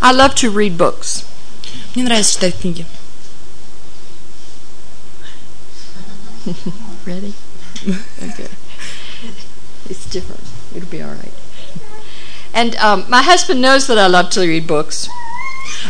I 0.00 0.12
love 0.12 0.34
to 0.36 0.50
read 0.50 0.76
books. 0.76 1.24
Мне 1.94 2.04
нравится 2.04 2.34
читать 2.34 2.58
книги. 2.60 2.86
Ready? 7.06 7.34
Okay. 8.22 8.48
It's 9.88 10.06
different. 10.06 10.42
It'll 10.74 10.88
be 10.88 11.02
all 11.02 11.10
right. 11.10 11.32
And 12.54 12.76
um, 12.76 13.04
my 13.08 13.22
husband 13.22 13.60
knows 13.60 13.86
that 13.86 13.98
I 13.98 14.06
love 14.06 14.30
to 14.30 14.40
read 14.40 14.66
books. 14.66 15.08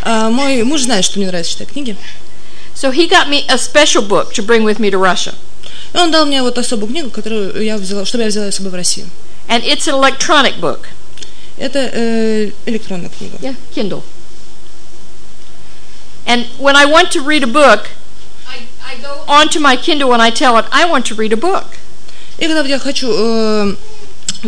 А, 0.03 0.31
мой 0.31 0.63
муж 0.63 0.83
знает, 0.83 1.05
что 1.05 1.19
мне 1.19 1.29
нравится 1.29 1.53
читать 1.53 1.69
книги. 1.73 1.97
So 2.75 2.91
he 2.91 3.09
got 3.09 3.29
me 3.29 3.45
a 3.49 3.59
special 3.59 4.03
book 4.03 4.33
to 4.35 4.43
bring 4.43 4.65
with 4.65 4.79
me 4.79 4.91
to 4.91 4.99
Russia. 4.99 5.35
И 5.93 5.99
он 5.99 6.11
дал 6.11 6.27
мне 6.27 6.43
вот 6.43 6.59
особую 6.59 6.89
книгу, 6.89 7.11
которую 7.11 7.63
я 7.63 7.77
взяла, 7.77 8.05
чтобы 8.05 8.25
я 8.25 8.31
взяла 8.31 8.51
с 8.51 8.57
собой 8.57 8.73
в 8.73 8.75
Россию. 8.75 9.09
And 9.49 9.63
it's 9.65 9.87
an 9.87 9.95
electronic 9.95 10.61
book. 10.61 10.89
Это 11.58 11.90
э, 11.92 12.52
электронная 12.66 13.10
книга. 13.10 13.38
Yeah, 13.42 13.56
Kindle. 13.74 14.04
And 16.26 16.46
when 16.60 16.76
I 16.76 16.86
want 16.86 17.12
to 17.14 17.22
read 17.22 17.44
a 17.44 17.48
book, 17.48 17.90
I, 18.48 18.68
I 18.86 18.98
go 19.02 19.24
onto 19.28 19.60
my 19.60 19.76
Kindle 19.76 20.14
and 20.14 20.22
I 20.22 20.30
tell 20.30 20.58
it, 20.58 20.66
I 20.72 20.86
want 20.86 21.06
to 21.08 21.16
read 21.16 21.34
a 21.34 21.38
book. 21.38 21.66
И 22.38 22.46
когда 22.46 22.62
я 22.68 22.78
хочу 22.78 23.12
э, 23.12 23.76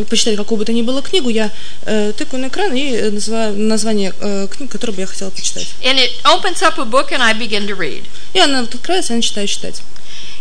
почитать 0.09 0.35
какую 0.37 0.59
бы 0.59 0.65
то 0.65 0.73
ни 0.73 0.83
было 0.83 1.01
книгу, 1.01 1.29
я 1.29 1.51
э, 1.85 2.13
тыкаю 2.15 2.43
на 2.43 2.47
экран 2.49 2.73
и 2.73 3.09
называю 3.09 3.57
название 3.57 4.13
э, 4.19 4.47
книг, 4.47 4.71
которую 4.71 4.95
бы 4.95 5.01
я 5.01 5.07
хотела 5.07 5.31
почитать. 5.31 5.67
And 5.83 5.97
it 5.97 6.11
opens 6.25 6.61
up 6.61 6.77
a 6.77 6.85
book 6.85 7.11
and 7.11 7.23
I 7.23 7.33
begin 7.33 7.67
to 7.67 7.75
read. 7.75 8.03
И 8.33 8.39
она 8.39 8.59
открывается, 8.59 9.13
и 9.13 9.15
я 9.15 9.17
начинаю 9.17 9.47
читать. 9.47 9.81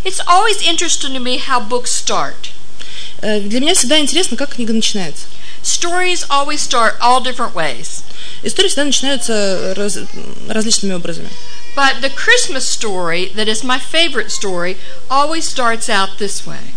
It's 0.05 0.21
always 0.27 0.61
interesting 0.63 1.15
to 1.15 1.21
me 1.21 1.39
how 1.39 1.67
books 1.67 1.91
start. 1.91 2.51
Э, 3.23 3.41
для 3.41 3.61
меня 3.61 3.75
всегда 3.75 3.99
интересно, 3.99 4.37
как 4.37 4.55
книга 4.55 4.73
начинается. 4.73 5.25
Stories 5.68 6.26
always 6.30 6.62
start 6.62 6.96
all 7.02 7.22
different 7.22 7.54
ways. 7.54 8.04
Истории 8.44 8.68
всегда 8.68 8.86
начинаются 8.86 9.74
раз, 9.76 9.98
различными 10.48 10.94
образами. 10.94 11.30
But 11.76 12.02
the 12.02 12.10
Christmas 12.10 12.68
story, 12.68 13.32
that 13.36 13.48
is 13.48 13.64
my 13.64 13.80
favorite 13.80 14.32
story, 14.32 14.78
always 15.10 15.48
starts 15.48 15.90
out 15.90 16.18
this 16.20 16.46
way. 16.46 16.76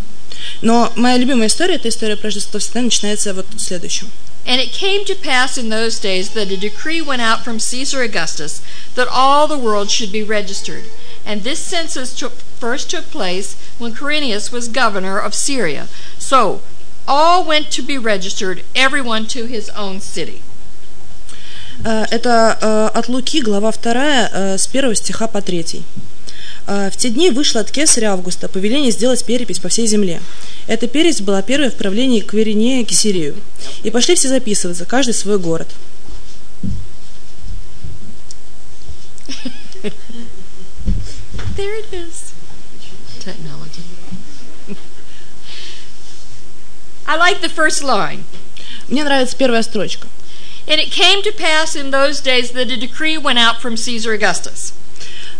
Но 0.62 0.92
моя 0.96 1.18
любимая 1.18 1.48
история, 1.48 1.74
эта 1.74 1.88
история 1.88 2.16
про 2.16 2.28
Рождество, 2.28 2.58
всегда 2.58 2.82
начинается 2.82 3.34
вот 3.34 3.46
следующим. 3.58 4.10
And 4.46 4.60
it 4.60 4.72
came 4.72 5.04
to 5.06 5.16
pass 5.16 5.58
in 5.58 5.70
those 5.70 5.98
days 5.98 6.30
that 6.30 6.52
a 6.52 6.56
decree 6.56 7.00
went 7.00 7.20
out 7.20 7.42
from 7.42 7.58
Caesar 7.58 8.02
Augustus 8.02 8.62
that 8.94 9.08
all 9.08 9.48
the 9.48 9.58
world 9.58 9.90
should 9.90 10.12
be 10.12 10.22
registered. 10.22 10.84
And 11.24 11.42
this 11.42 11.58
census 11.58 12.14
took, 12.14 12.34
first 12.60 12.88
took 12.88 13.10
place 13.10 13.56
when 13.78 13.92
Quirinius 13.92 14.52
was 14.52 14.68
governor 14.68 15.18
of 15.18 15.34
Syria. 15.34 15.88
So 16.18 16.62
all 17.11 17.43
went 17.43 17.69
to 17.71 17.81
be 17.81 17.97
registered, 17.97 18.63
everyone 18.73 19.25
to 19.25 19.45
his 19.45 19.69
own 19.75 19.99
city. 19.99 20.41
Э, 21.83 22.05
Это 22.09 22.57
э, 22.61 22.87
от 22.97 23.09
Луки, 23.09 23.41
глава 23.41 23.71
2, 23.71 24.29
э, 24.31 24.57
с 24.57 24.67
1 24.67 24.95
стиха 24.95 25.27
по 25.27 25.41
3. 25.41 25.83
В 26.67 26.91
те 26.95 27.09
дни 27.09 27.31
вышло 27.31 27.61
от 27.61 27.71
кесаря 27.71 28.13
Августа 28.13 28.47
повеление 28.47 28.91
сделать 28.91 29.25
перепись 29.25 29.59
по 29.59 29.67
всей 29.67 29.87
земле. 29.87 30.21
Эта 30.67 30.87
перепись 30.87 31.19
была 31.19 31.41
первой 31.41 31.69
в 31.69 31.75
правлении 31.75 32.21
Кверинея 32.21 32.85
Кесарию. 32.85 33.35
И 33.83 33.89
пошли 33.89 34.15
все 34.15 34.29
записываться, 34.29 34.85
каждый 34.85 35.13
в 35.13 35.17
свой 35.17 35.39
город. 35.39 35.67
There 41.57 41.75
it 41.79 41.91
is. 41.91 42.33
Technology. 43.19 43.90
I 47.11 47.17
like 47.17 47.41
the 47.41 47.49
first 47.49 47.83
line. 47.83 48.23
Мне 48.87 49.03
нравится 49.03 49.35
первая 49.35 49.63
строчка. 49.63 50.07
And 50.67 50.79
it 50.79 50.91
came 50.91 51.21
to 51.23 51.31
pass 51.33 51.75
in 51.75 51.91
those 51.91 52.21
days 52.21 52.51
that 52.51 52.71
a 52.71 52.77
decree 52.77 53.17
went 53.17 53.37
out 53.37 53.59
from 53.61 53.75
Caesar 53.75 54.13
Augustus. 54.13 54.71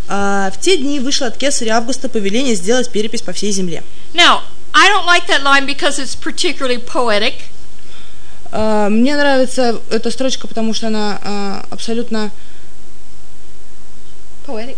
А, 0.09 0.51
В 0.51 0.59
те 0.59 0.75
дни 0.75 0.99
вышло 0.99 1.27
от 1.27 1.37
кесаря 1.37 1.77
Августа 1.77 2.09
повеление 2.09 2.55
сделать 2.55 2.91
перепись 2.91 3.21
по 3.21 3.31
всей 3.31 3.51
земле. 3.53 3.83
Now, 4.13 4.41
I 4.73 4.89
don't 4.89 5.05
like 5.05 5.27
that 5.27 5.43
line 5.43 5.65
because 5.65 5.97
it's 5.97 6.13
particularly 6.13 6.77
poetic. 6.77 7.35
А, 8.51 8.89
Мне 8.89 9.15
нравится 9.15 9.79
эта 9.89 10.11
строчка, 10.11 10.47
потому 10.47 10.73
что 10.73 10.87
она 10.87 11.21
а, 11.23 11.65
абсолютно 11.69 12.31
Poetic? 14.45 14.75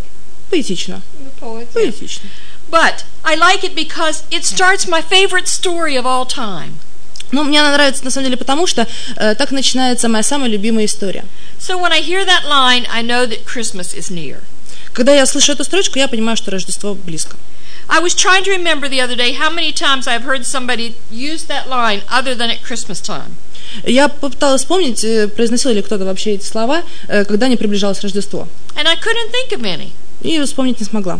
поэтична. 0.52 1.02
Poet, 1.40 1.68
yeah. 1.70 1.74
Поэтична. 1.74 2.30
But 2.70 3.06
I 3.24 3.36
like 3.36 3.64
it 3.64 3.76
because 3.76 4.24
it 4.32 4.44
starts 4.44 4.88
my 4.88 5.02
favorite 5.02 5.48
story 5.48 5.96
of 5.96 6.06
all 6.06 6.26
time. 6.26 6.80
Ну, 7.32 7.44
мне 7.44 7.60
она 7.62 7.72
нравится 7.72 8.04
на 8.06 8.12
самом 8.12 8.26
деле 8.26 8.38
потому, 8.38 8.68
что 8.68 8.88
э, 9.16 9.34
так 9.36 9.52
начинается 9.52 10.08
моя 10.08 10.24
самая 10.24 10.50
любимая 10.50 10.86
история. 10.86 11.26
So 11.60 11.80
when 11.80 11.92
I 11.92 12.00
hear 12.02 12.24
that 12.26 12.46
line, 12.48 12.86
I 12.92 13.02
know 13.02 13.26
that 13.26 13.46
Christmas 13.46 13.96
is 13.96 14.12
near. 14.12 14.42
Когда 14.94 15.16
я 15.16 15.26
слышу 15.26 15.54
эту 15.54 15.64
строчку, 15.64 15.98
я 15.98 16.08
понимаю, 16.08 16.38
что 16.38 16.52
Рождество 16.52 16.94
близко. 16.94 17.36
I 17.90 18.00
was 18.00 18.14
trying 18.14 18.44
to 18.44 18.52
remember 18.52 18.88
the 18.88 19.02
other 19.02 19.16
day 19.16 19.34
how 19.34 19.50
many 19.50 19.72
times 19.74 20.08
I've 20.08 20.24
heard 20.24 20.46
somebody 20.46 20.96
use 21.12 21.46
that 21.46 21.68
line 21.68 22.02
other 22.10 22.36
than 22.36 22.52
at 22.52 22.62
Christmas 22.64 23.02
time. 23.02 23.36
Я 23.84 24.08
попыталась 24.08 24.62
вспомнить, 24.62 25.04
э, 25.04 25.28
произносил 25.28 25.72
ли 25.72 25.82
кто-то 25.82 26.06
вообще 26.06 26.34
эти 26.34 26.46
слова, 26.46 26.84
э, 27.08 27.26
когда 27.26 27.48
не 27.48 27.58
приближалось 27.58 28.02
Рождество. 28.02 28.48
And 28.76 28.88
I 28.88 28.96
couldn't 28.96 29.32
think 29.32 29.58
of 29.58 29.62
any. 29.64 29.90
И 30.22 30.40
вспомнить 30.42 30.80
не 30.80 30.86
смогла. 30.86 31.20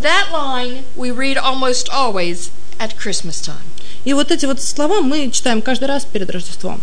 That 0.00 0.30
line 0.32 0.84
we 0.96 1.10
read 1.10 1.36
almost 1.36 1.88
always 1.88 2.50
at 2.78 2.96
Christmas 2.98 3.40
time. 3.40 3.64
И 4.04 4.12
вот 4.12 4.30
эти 4.30 4.46
вот 4.46 4.60
слова 4.60 5.00
мы 5.00 5.30
читаем 5.30 5.62
каждый 5.62 5.86
раз 5.86 6.04
перед 6.04 6.30
Рождеством. 6.30 6.80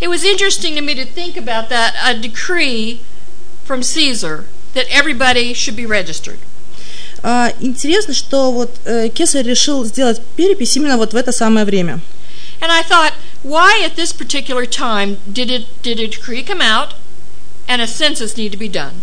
It 0.00 0.08
was 0.08 0.24
interesting 0.24 0.74
to 0.74 0.82
me 0.82 0.94
to 0.94 1.04
think 1.04 1.36
about 1.36 1.68
that 1.70 1.94
a 2.04 2.14
decree 2.14 3.00
from 3.64 3.82
Caesar 3.82 4.46
that 4.74 4.86
everybody 4.90 5.54
should 5.54 5.76
be 5.76 5.86
registered. 5.86 6.38
А, 7.22 7.52
интересно, 7.60 8.12
что 8.12 8.52
вот 8.52 8.70
э, 8.84 9.08
Кесарь 9.08 9.46
решил 9.46 9.84
сделать 9.84 10.20
перепись 10.36 10.76
именно 10.76 10.98
вот 10.98 11.14
в 11.14 11.16
это 11.16 11.32
самое 11.32 11.64
время. 11.64 12.00
And 12.60 12.70
I 12.70 12.82
thought, 12.82 13.14
why 13.42 13.82
at 13.82 13.96
this 13.96 14.12
particular 14.12 14.66
time 14.66 15.16
did 15.26 15.50
it 15.50 15.66
did 15.82 15.98
a 15.98 16.06
decree 16.06 16.42
come 16.42 16.60
out 16.60 16.94
and 17.66 17.80
a 17.80 17.86
census 17.86 18.36
need 18.36 18.52
to 18.52 18.58
be 18.58 18.68
done? 18.68 19.00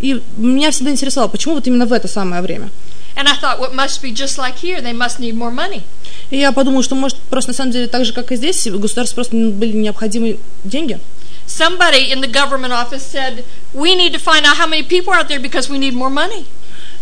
И 0.00 0.20
меня 0.36 0.70
всегда 0.70 0.90
интересовало, 0.90 1.28
почему 1.28 1.54
вот 1.54 1.66
именно 1.66 1.86
в 1.86 1.92
это 1.92 2.08
самое 2.08 2.42
время. 2.42 2.70
And 3.16 3.28
I 3.28 3.36
thought, 3.36 3.60
what 3.60 3.74
must 3.74 4.02
be 4.02 4.12
just 4.12 4.38
like 4.38 4.56
here? 4.56 4.80
They 4.80 4.92
must 4.92 5.20
need 5.20 5.34
more 5.34 5.52
money. 5.52 5.82
И 6.30 6.38
я 6.38 6.50
подумала, 6.52 6.82
что 6.82 6.94
может 6.94 7.16
просто 7.30 7.50
на 7.50 7.54
самом 7.54 7.70
деле 7.70 7.86
так 7.86 8.04
же, 8.04 8.12
как 8.12 8.32
и 8.32 8.36
здесь, 8.36 8.66
государству 8.66 9.14
просто 9.16 9.36
были 9.36 9.72
необходимы 9.72 10.38
деньги. 10.64 10.98
Somebody 11.46 12.10
in 12.10 12.20
the 12.20 12.26
government 12.26 12.72
office 12.72 13.02
said, 13.02 13.44
we 13.74 13.94
need 13.94 14.12
to 14.12 14.18
find 14.18 14.46
out 14.46 14.56
how 14.56 14.66
many 14.66 14.82
people 14.82 15.12
are 15.12 15.20
out 15.20 15.28
there 15.28 15.38
because 15.38 15.68
we 15.68 15.78
need 15.78 15.94
more 15.94 16.10
money. 16.10 16.46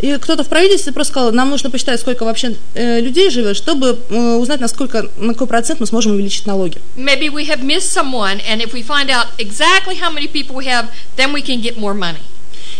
И 0.01 0.17
кто-то 0.19 0.43
в 0.43 0.49
правительстве 0.49 0.93
просто 0.93 1.13
сказал, 1.13 1.33
нам 1.33 1.49
нужно 1.51 1.71
посчитать, 1.71 2.01
сколько 2.01 2.25
вообще 2.25 2.57
э, 2.75 3.01
людей 3.01 3.31
живет, 3.31 3.57
чтобы 3.57 3.99
э, 4.11 4.35
узнать, 4.35 4.61
насколько, 4.61 5.09
на 5.17 5.33
какой 5.33 5.47
процент 5.47 5.79
мы 5.81 5.87
сможем 5.87 6.13
увеличить 6.13 6.45
налоги. 6.45 6.79
Maybe 6.97 7.29
we 7.29 7.47
have 7.47 7.63
missed 7.63 7.93
someone, 7.93 8.41
and 8.41 8.61
if 8.61 8.73
we 8.73 8.83
find 8.83 9.11
out 9.11 9.29
exactly 9.39 9.95
how 9.95 10.11
many 10.11 10.27
people 10.27 10.57
we 10.57 10.67
have, 10.67 10.89
then 11.17 11.33
we 11.33 11.41
can 11.41 11.61
get 11.63 11.79
more 11.79 11.95
money. 11.95 12.21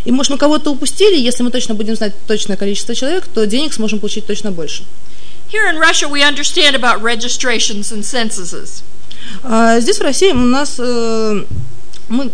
И, 0.05 0.13
может, 0.13 0.31
мы 0.31 0.39
кого-то 0.39 0.71
упустили, 0.71 1.17
если 1.17 1.43
мы 1.43 1.51
точно 1.51 1.75
будем 1.75 1.97
знать 1.97 2.13
точное 2.27 2.57
количество 2.57 2.95
человек, 2.95 3.27
то 3.27 3.47
денег 3.47 3.73
сможем 3.73 4.01
получить 4.01 4.27
точно 4.27 4.51
больше. 4.51 4.85
Here 5.53 5.69
in 5.69 5.79
Russia, 5.79 6.09
we 6.09 6.23
understand 6.23 6.75
about 6.75 7.03
registrations 7.03 7.93
and 7.93 8.03
censuses. 8.03 8.83
А 9.43 9.79
здесь, 9.81 9.99
в 9.99 10.03
России, 10.03 10.33
у 10.33 10.37
нас 10.37 10.77
э, 10.79 11.45
мы 12.09 12.31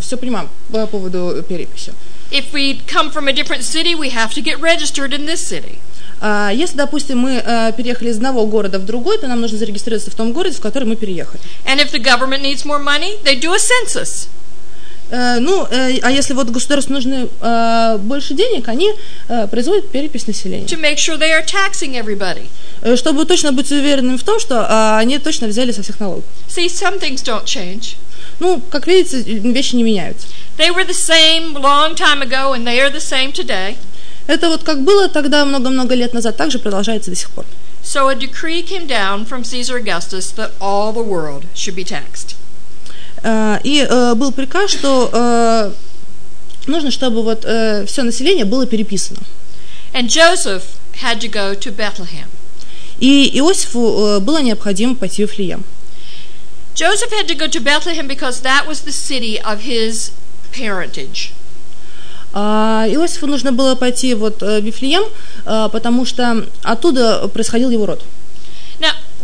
все 0.00 0.16
понимаем 0.16 0.48
по 0.70 0.86
поводу 0.86 1.44
переписи. 1.48 1.92
If 2.30 2.52
we 2.52 2.80
come 2.86 3.10
from 3.10 3.28
a 3.28 3.32
different 3.32 3.62
city, 3.62 3.94
we 3.94 4.08
have 4.08 4.32
to 4.32 4.40
get 4.40 4.58
registered 4.60 5.12
in 5.12 5.26
this 5.26 5.40
city. 5.40 5.78
А 6.20 6.50
если, 6.50 6.76
допустим, 6.76 7.18
мы 7.18 7.42
э, 7.44 7.72
переехали 7.76 8.10
из 8.10 8.16
одного 8.16 8.46
города 8.46 8.78
в 8.78 8.86
другой, 8.86 9.18
то 9.18 9.26
нам 9.26 9.40
нужно 9.40 9.58
зарегистрироваться 9.58 10.10
в 10.10 10.14
том 10.14 10.32
городе, 10.32 10.56
в 10.56 10.60
который 10.60 10.84
мы 10.84 10.96
переехали. 10.96 11.42
And 11.66 11.80
if 11.80 11.90
the 11.90 11.98
government 11.98 12.42
needs 12.42 12.64
more 12.64 12.78
money, 12.78 13.18
they 13.24 13.38
do 13.38 13.52
a 13.52 13.58
census. 13.58 14.28
Э, 15.12 15.40
ну, 15.40 15.66
э, 15.70 15.98
а 16.02 16.10
если 16.10 16.32
вот 16.32 16.48
государству 16.48 16.94
нужны 16.94 17.28
э, 17.40 17.98
больше 17.98 18.32
денег, 18.32 18.68
они 18.68 18.92
производят 19.50 19.90
перепись 19.90 20.26
населения. 20.26 20.66
to 20.66 20.80
make 20.80 20.96
sure 20.96 21.18
they 21.18 21.32
are 21.32 21.44
taxing 21.44 21.94
everybody. 21.94 22.48
Чтобы 22.96 23.26
точно 23.26 23.52
быть 23.52 23.70
уверенными 23.70 24.16
в 24.16 24.24
том, 24.24 24.40
что 24.40 24.96
они 24.96 25.18
точно 25.18 25.48
взяли 25.48 25.70
со 25.72 25.82
всех 25.82 26.00
налогов. 26.00 26.24
See, 26.48 26.66
some 26.66 26.98
things 26.98 27.22
don't 27.22 27.44
change. 27.44 27.96
Ну, 28.40 28.62
как 28.70 28.86
видите, 28.86 29.18
вещи 29.22 29.76
не 29.76 29.82
меняются. 29.82 30.26
They 30.56 30.70
were 30.74 30.86
the 30.86 30.94
same 30.94 31.52
long 31.60 31.94
time 31.94 32.22
ago, 32.22 32.54
and 32.54 32.66
they 32.66 32.80
are 32.80 32.90
the 32.90 33.00
same 33.00 33.32
today. 33.32 33.76
Это 34.26 34.48
вот 34.48 34.62
как 34.62 34.82
было 34.82 35.08
тогда 35.08 35.44
много-много 35.44 35.94
лет 35.94 36.14
назад, 36.14 36.38
так 36.38 36.50
же 36.50 36.58
продолжается 36.58 37.10
до 37.10 37.16
сих 37.16 37.30
пор. 37.30 37.44
So 37.84 38.08
a 38.08 38.14
decree 38.14 38.62
came 38.62 38.86
down 38.86 39.26
from 39.26 39.42
Caesar 39.44 39.76
Augustus 39.76 40.30
that 40.36 40.52
all 40.58 40.92
the 40.92 41.02
world 41.02 41.44
should 41.54 41.74
be 41.74 41.84
taxed. 41.84 42.36
Э, 43.22 43.58
И 43.62 43.86
э, 43.88 44.14
был 44.14 44.32
приказ, 44.32 44.70
что 44.70 45.10
э, 45.12 45.72
нужно, 46.66 46.90
чтобы 46.90 47.22
вот 47.22 47.40
все 47.86 48.02
население 48.02 48.44
было 48.44 48.66
переписано. 48.66 49.20
And 49.92 50.08
Joseph 50.08 50.62
had 51.02 51.20
to 51.20 51.28
go 51.28 51.54
to 51.54 51.74
Bethlehem. 51.74 52.28
И 52.98 53.30
Иосифу 53.38 54.20
было 54.20 54.40
необходимо 54.40 54.94
пойти 54.94 55.24
в 55.24 55.30
Вифлеем. 55.30 55.64
Joseph 56.74 57.10
had 57.10 57.26
to 57.26 57.34
go 57.36 57.48
to 57.48 57.60
Bethlehem 57.60 58.06
because 58.06 58.40
that 58.42 58.66
was 58.66 58.82
the 58.82 58.92
city 58.92 59.38
of 59.42 59.62
his 59.62 60.12
parentage. 60.52 61.30
А 62.32 62.86
Иосифу 62.88 63.26
нужно 63.26 63.52
было 63.52 63.74
пойти 63.74 64.14
вот 64.14 64.40
в 64.40 64.60
Вифлеем, 64.60 65.02
потому 65.44 66.06
что 66.06 66.46
оттуда 66.62 67.28
происходил 67.28 67.70
его 67.70 67.86
род. 67.86 68.02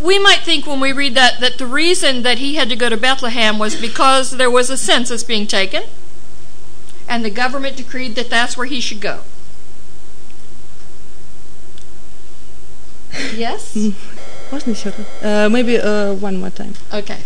we 0.02 0.18
might 0.18 0.40
think 0.40 0.66
when 0.66 0.80
we 0.80 0.92
read 0.92 1.14
that 1.14 1.40
that 1.40 1.58
the 1.58 1.66
reason 1.66 2.22
that 2.22 2.38
he 2.38 2.54
had 2.54 2.68
to 2.68 2.76
go 2.76 2.88
to 2.88 2.96
Bethlehem 2.96 3.58
was 3.58 3.74
because 3.80 4.36
there 4.36 4.50
was 4.50 4.70
a 4.70 4.76
census 4.76 5.24
being 5.24 5.46
taken 5.46 5.84
and 7.08 7.24
the 7.24 7.30
government 7.30 7.76
decreed 7.76 8.14
that 8.14 8.28
that's 8.30 8.56
where 8.56 8.66
he 8.66 8.80
should 8.80 9.00
go. 9.00 9.20
Yes? 13.34 13.74
Wasn't 14.52 14.76
sure. 14.76 14.92
Uh, 15.22 15.48
maybe 15.48 15.78
uh, 15.78 16.14
one 16.14 16.36
more 16.36 16.50
time. 16.50 16.74
Okay. 16.92 17.22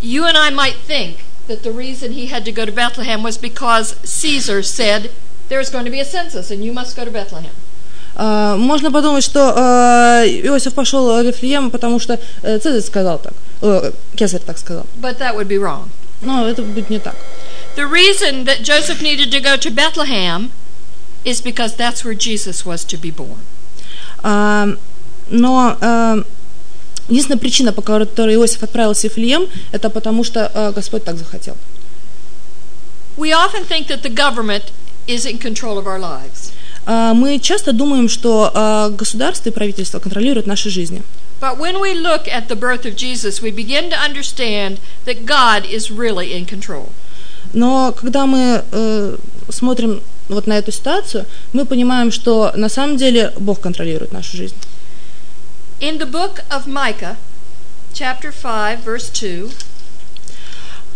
You 0.00 0.24
and 0.24 0.36
I 0.36 0.50
might 0.50 0.76
think 0.76 1.24
that 1.46 1.62
the 1.62 1.72
reason 1.72 2.12
he 2.12 2.26
had 2.26 2.44
to 2.44 2.52
go 2.52 2.64
to 2.64 2.72
Bethlehem 2.72 3.22
was 3.22 3.38
because 3.38 3.96
Caesar 4.08 4.62
said 4.62 5.10
there's 5.48 5.70
going 5.70 5.84
to 5.84 5.90
be 5.90 6.00
a 6.00 6.04
census 6.04 6.50
and 6.50 6.64
you 6.64 6.72
must 6.72 6.96
go 6.96 7.04
to 7.04 7.10
Bethlehem. 7.10 7.54
Uh, 8.14 8.56
можно 8.58 8.92
подумать, 8.92 9.24
что 9.24 9.40
uh, 9.40 10.46
Иосиф 10.46 10.74
пошел 10.74 11.22
в 11.22 11.26
Вифлеем, 11.26 11.70
потому 11.70 11.98
что 11.98 12.20
uh, 12.42 12.58
Цезарь 12.58 12.82
сказал 12.82 13.18
так, 13.18 13.32
uh, 13.62 13.94
Кесарь 14.16 14.42
так 14.44 14.58
сказал. 14.58 14.86
But 15.00 15.18
that 15.18 15.34
would 15.34 15.48
be 15.48 15.58
wrong. 15.58 15.88
Но 16.20 16.46
это 16.46 16.62
будет 16.62 16.90
не 16.90 16.98
так. 16.98 17.14
The 17.76 17.88
reason 17.88 18.44
that 18.44 18.62
Joseph 18.62 19.00
needed 19.00 19.30
to 19.32 19.40
go 19.40 19.56
to 19.56 19.70
Bethlehem 19.70 20.50
is 21.24 21.40
because 21.40 21.76
that's 21.76 22.04
where 22.04 22.14
Jesus 22.14 22.66
was 22.66 22.84
to 22.84 22.98
be 22.98 23.10
born. 23.10 23.40
Uh, 24.22 24.76
но 25.30 25.76
uh, 25.80 26.26
единственная 27.08 27.38
причина, 27.38 27.72
по 27.72 27.80
которой 27.80 28.34
Иосиф 28.34 28.62
отправился 28.62 29.08
в 29.08 29.16
Вифлеем, 29.16 29.48
это 29.72 29.88
потому 29.88 30.22
что 30.22 30.50
uh, 30.54 30.72
Господь 30.72 31.04
так 31.04 31.16
захотел. 31.16 31.56
We 33.16 33.32
often 33.32 33.64
think 33.64 33.88
that 33.88 34.02
the 34.02 34.10
government 34.10 34.72
is 35.06 35.26
in 35.26 35.38
control 35.38 35.78
of 35.78 35.86
our 35.86 35.98
lives. 35.98 36.52
Uh, 36.84 37.14
мы 37.14 37.38
часто 37.38 37.72
думаем, 37.72 38.08
что 38.08 38.50
uh, 38.52 38.90
государство 38.96 39.50
и 39.50 39.52
правительство 39.52 40.00
контролируют 40.00 40.46
наши 40.46 40.68
жизни. 40.68 41.02
But 41.40 41.58
when 41.58 41.80
we 41.80 41.94
look 41.94 42.28
at 42.28 42.48
the 42.48 42.56
birth 42.56 42.84
of 42.84 42.96
Jesus, 42.96 43.42
we 43.42 43.50
begin 43.50 43.90
to 43.90 43.96
understand 43.96 44.78
that 45.06 45.26
God 45.26 45.64
is 45.64 45.90
really 45.90 46.32
in 46.32 46.46
control. 46.46 46.90
Но 47.52 47.92
когда 47.92 48.26
мы 48.26 48.64
э, 48.70 49.16
смотрим 49.48 50.00
вот 50.28 50.46
на 50.46 50.54
эту 50.54 50.70
ситуацию, 50.72 51.26
мы 51.52 51.64
понимаем, 51.64 52.10
что 52.12 52.52
на 52.54 52.68
самом 52.68 52.96
деле 52.96 53.32
Бог 53.38 53.60
контролирует 53.60 54.12
нашу 54.12 54.36
жизнь. 54.36 54.54
In 55.80 55.98
the 55.98 56.08
book 56.08 56.44
of 56.48 56.66
Micah, 56.66 57.16
chapter 57.92 58.32
5, 58.32 58.84
verse 58.84 59.10
2, 59.10 59.50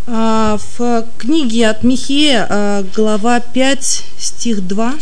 А, 0.08 0.58
в 0.78 1.04
книге 1.18 1.68
от 1.68 1.82
Михея, 1.82 2.46
а, 2.48 2.84
глава 2.94 3.40
5, 3.40 4.04
стих 4.18 4.66
2, 4.66 4.94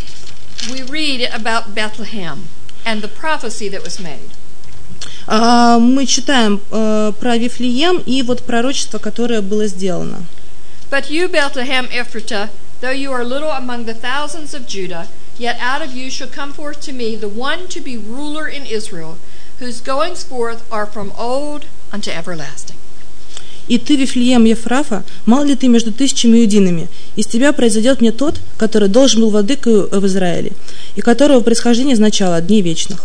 we 0.72 0.81
read 0.84 1.22
about 1.34 1.74
Bethlehem 1.74 2.48
and 2.86 3.02
the 3.02 3.08
prophecy 3.08 3.70
that 3.70 3.84
was 3.84 4.00
made. 4.00 4.31
а, 5.28 5.78
мы 5.78 6.06
читаем 6.08 6.60
э, 6.72 7.14
про 7.20 7.38
Вифлеем 7.38 8.00
и 8.00 8.24
вот 8.24 8.42
пророчество, 8.44 8.98
которое 8.98 9.42
было 9.42 9.68
сделано. 9.68 10.26
But 10.90 11.10
you, 11.10 11.28
Bethlehem 11.28 11.88
Ephratah, 11.92 12.50
though 12.81 12.92
you 12.92 13.12
are 13.12 13.24
little 13.24 13.52
among 13.52 13.86
the 13.86 13.94
thousands 13.94 14.56
of 14.56 14.66
Judah, 14.66 15.08
yet 15.38 15.58
out 15.62 15.84
of 15.84 15.94
you 15.94 16.10
shall 16.10 16.28
come 16.28 16.52
forth 16.52 16.81
to 16.81 16.92
me 16.92 17.16
the 17.16 17.30
one 17.30 17.68
to 17.68 17.80
be 17.80 17.96
ruler 17.96 18.48
in 18.48 18.66
Israel, 18.66 19.18
whose 19.60 19.81
goings 19.81 20.24
forth 20.24 20.64
are 20.72 20.88
from 20.88 21.12
old 21.16 21.66
unto 21.94 22.10
everlasting. 22.10 22.78
«И 23.67 23.79
ты, 23.79 23.97
Вифлеем 23.97 24.45
Ефрафа, 24.45 25.05
мал 25.27 25.45
ли 25.45 25.57
ты 25.57 25.69
между 25.69 25.93
тысячами 25.93 26.39
иудинами? 26.39 26.89
Из 27.17 27.27
тебя 27.27 27.53
произойдет 27.53 28.01
мне 28.01 28.13
тот, 28.13 28.41
который 28.59 28.89
должен 28.89 29.23
был 29.23 29.31
владыкою 29.31 29.89
в 29.91 30.07
Израиле, 30.07 30.53
и 30.97 31.01
которого 31.01 31.41
происхождение 31.41 31.95
означало 31.95 32.41
дней 32.41 32.61
вечных». 32.61 33.05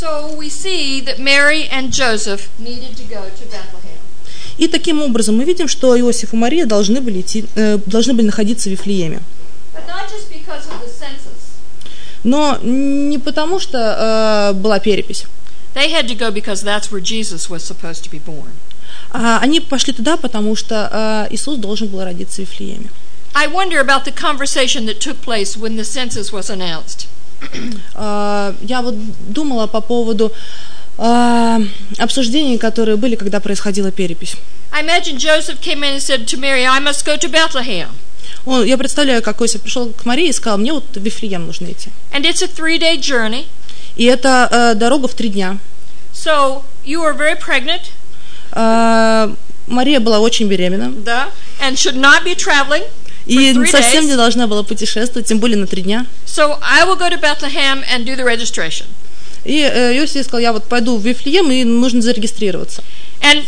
So 0.00 0.36
we 0.36 0.48
see 0.48 1.00
that 1.04 1.20
Mary 1.20 1.68
and 1.70 1.92
Joseph 1.92 2.48
needed 2.58 2.96
to 2.96 3.04
go 3.08 3.22
to 3.22 3.44
Bethlehem. 3.50 3.98
И 4.58 4.68
таким 4.68 5.00
образом 5.00 5.36
мы 5.36 5.44
видим, 5.44 5.68
что 5.68 5.98
Иосиф 5.98 6.34
и 6.34 6.36
Мария 6.36 6.66
должны 6.66 7.00
были, 7.00 7.20
идти, 7.20 7.44
э, 7.54 7.78
должны 7.86 8.12
были 8.12 8.26
находиться 8.26 8.68
в 8.68 8.72
Вифлееме. 8.72 9.20
Но 12.24 12.58
не 12.62 13.18
потому, 13.18 13.58
что 13.58 13.78
э, 13.78 14.52
была 14.54 14.78
перепись. 14.78 15.26
They 15.74 15.90
had 15.90 16.06
to 16.08 16.14
go 16.14 16.30
because 16.30 16.62
that's 16.62 16.92
where 16.92 17.00
Jesus 17.00 17.48
was 17.48 17.64
supposed 17.64 18.04
to 18.04 18.10
be 18.10 18.18
born. 18.18 18.52
А 19.12 19.38
они 19.40 19.60
пошли 19.60 19.92
туда, 19.92 20.16
потому 20.16 20.56
что 20.56 20.88
э, 21.30 21.34
Иисус 21.34 21.58
должен 21.58 21.88
был 21.88 22.02
родиться 22.02 22.36
в 22.36 22.38
Вифлееме. 22.40 22.90
I 23.34 23.46
wonder 23.48 23.78
about 23.80 24.04
the 24.04 24.12
conversation 24.12 24.86
that 24.86 25.00
took 25.00 25.20
place 25.22 25.56
when 25.56 25.76
the 25.76 25.84
census 25.84 26.32
was 26.32 26.50
announced. 26.50 27.06
Э, 27.94 28.54
я 28.62 28.82
вот 28.82 28.94
думала 29.28 29.66
по 29.66 29.80
поводу 29.80 30.32
обсуждений, 31.98 32.58
которые 32.58 32.96
были, 32.96 33.16
когда 33.16 33.40
происходила 33.40 33.90
перепись. 33.90 34.36
I 34.70 34.82
imagine 34.82 35.18
Joseph 35.18 35.60
came 35.60 35.82
in 35.82 35.94
and 35.94 36.02
said 36.02 36.26
to 36.28 36.38
Mary, 36.38 36.64
I 36.64 36.80
must 36.80 37.04
go 37.04 37.16
to 37.16 37.30
Bethlehem. 37.30 37.88
Он, 38.44 38.64
я 38.64 38.76
представляю, 38.76 39.22
как 39.22 39.40
Иосиф 39.40 39.62
пришел 39.62 39.90
к 39.90 40.04
Марии 40.04 40.28
и 40.28 40.32
сказал, 40.32 40.58
мне 40.58 40.72
вот 40.72 40.84
в 40.94 41.00
Вифлеем 41.00 41.46
нужно 41.46 41.66
идти. 41.66 41.90
And 42.12 42.24
it's 42.24 42.42
a 42.42 42.46
three 42.46 42.78
day 42.78 42.98
journey. 42.98 43.46
И 43.96 44.04
это 44.04 44.48
э, 44.50 44.74
дорога 44.74 45.08
в 45.08 45.14
три 45.14 45.28
дня. 45.28 45.58
So 46.12 46.62
you 46.84 47.02
are 47.02 47.14
very 47.16 47.38
pregnant, 47.38 47.82
Мария 48.54 50.00
была 50.00 50.18
очень 50.20 50.48
беременна 50.48 50.92
да, 50.92 51.28
and 51.60 51.74
should 51.74 51.96
not 51.96 52.24
be 52.24 52.34
traveling. 52.36 52.84
и 53.26 53.54
совсем 53.70 54.06
не 54.06 54.16
должна 54.16 54.46
была 54.46 54.62
путешествовать, 54.62 55.26
тем 55.28 55.38
более 55.38 55.56
на 55.56 55.66
три 55.66 55.82
дня. 55.82 56.06
So 56.26 56.58
I 56.60 56.84
will 56.84 56.98
go 56.98 57.08
to 57.08 57.20
Bethlehem 57.20 57.84
and 57.92 58.04
do 58.04 58.16
the 58.16 58.24
registration. 58.24 58.86
И 59.44 59.60
э, 59.60 59.96
Иосиф 59.98 60.24
сказал, 60.24 60.40
я 60.40 60.52
вот 60.52 60.64
пойду 60.64 60.96
в 60.96 61.04
Вифлеем, 61.04 61.50
и 61.50 61.64
нужно 61.64 62.00
зарегистрироваться. 62.02 62.82
And 63.20 63.44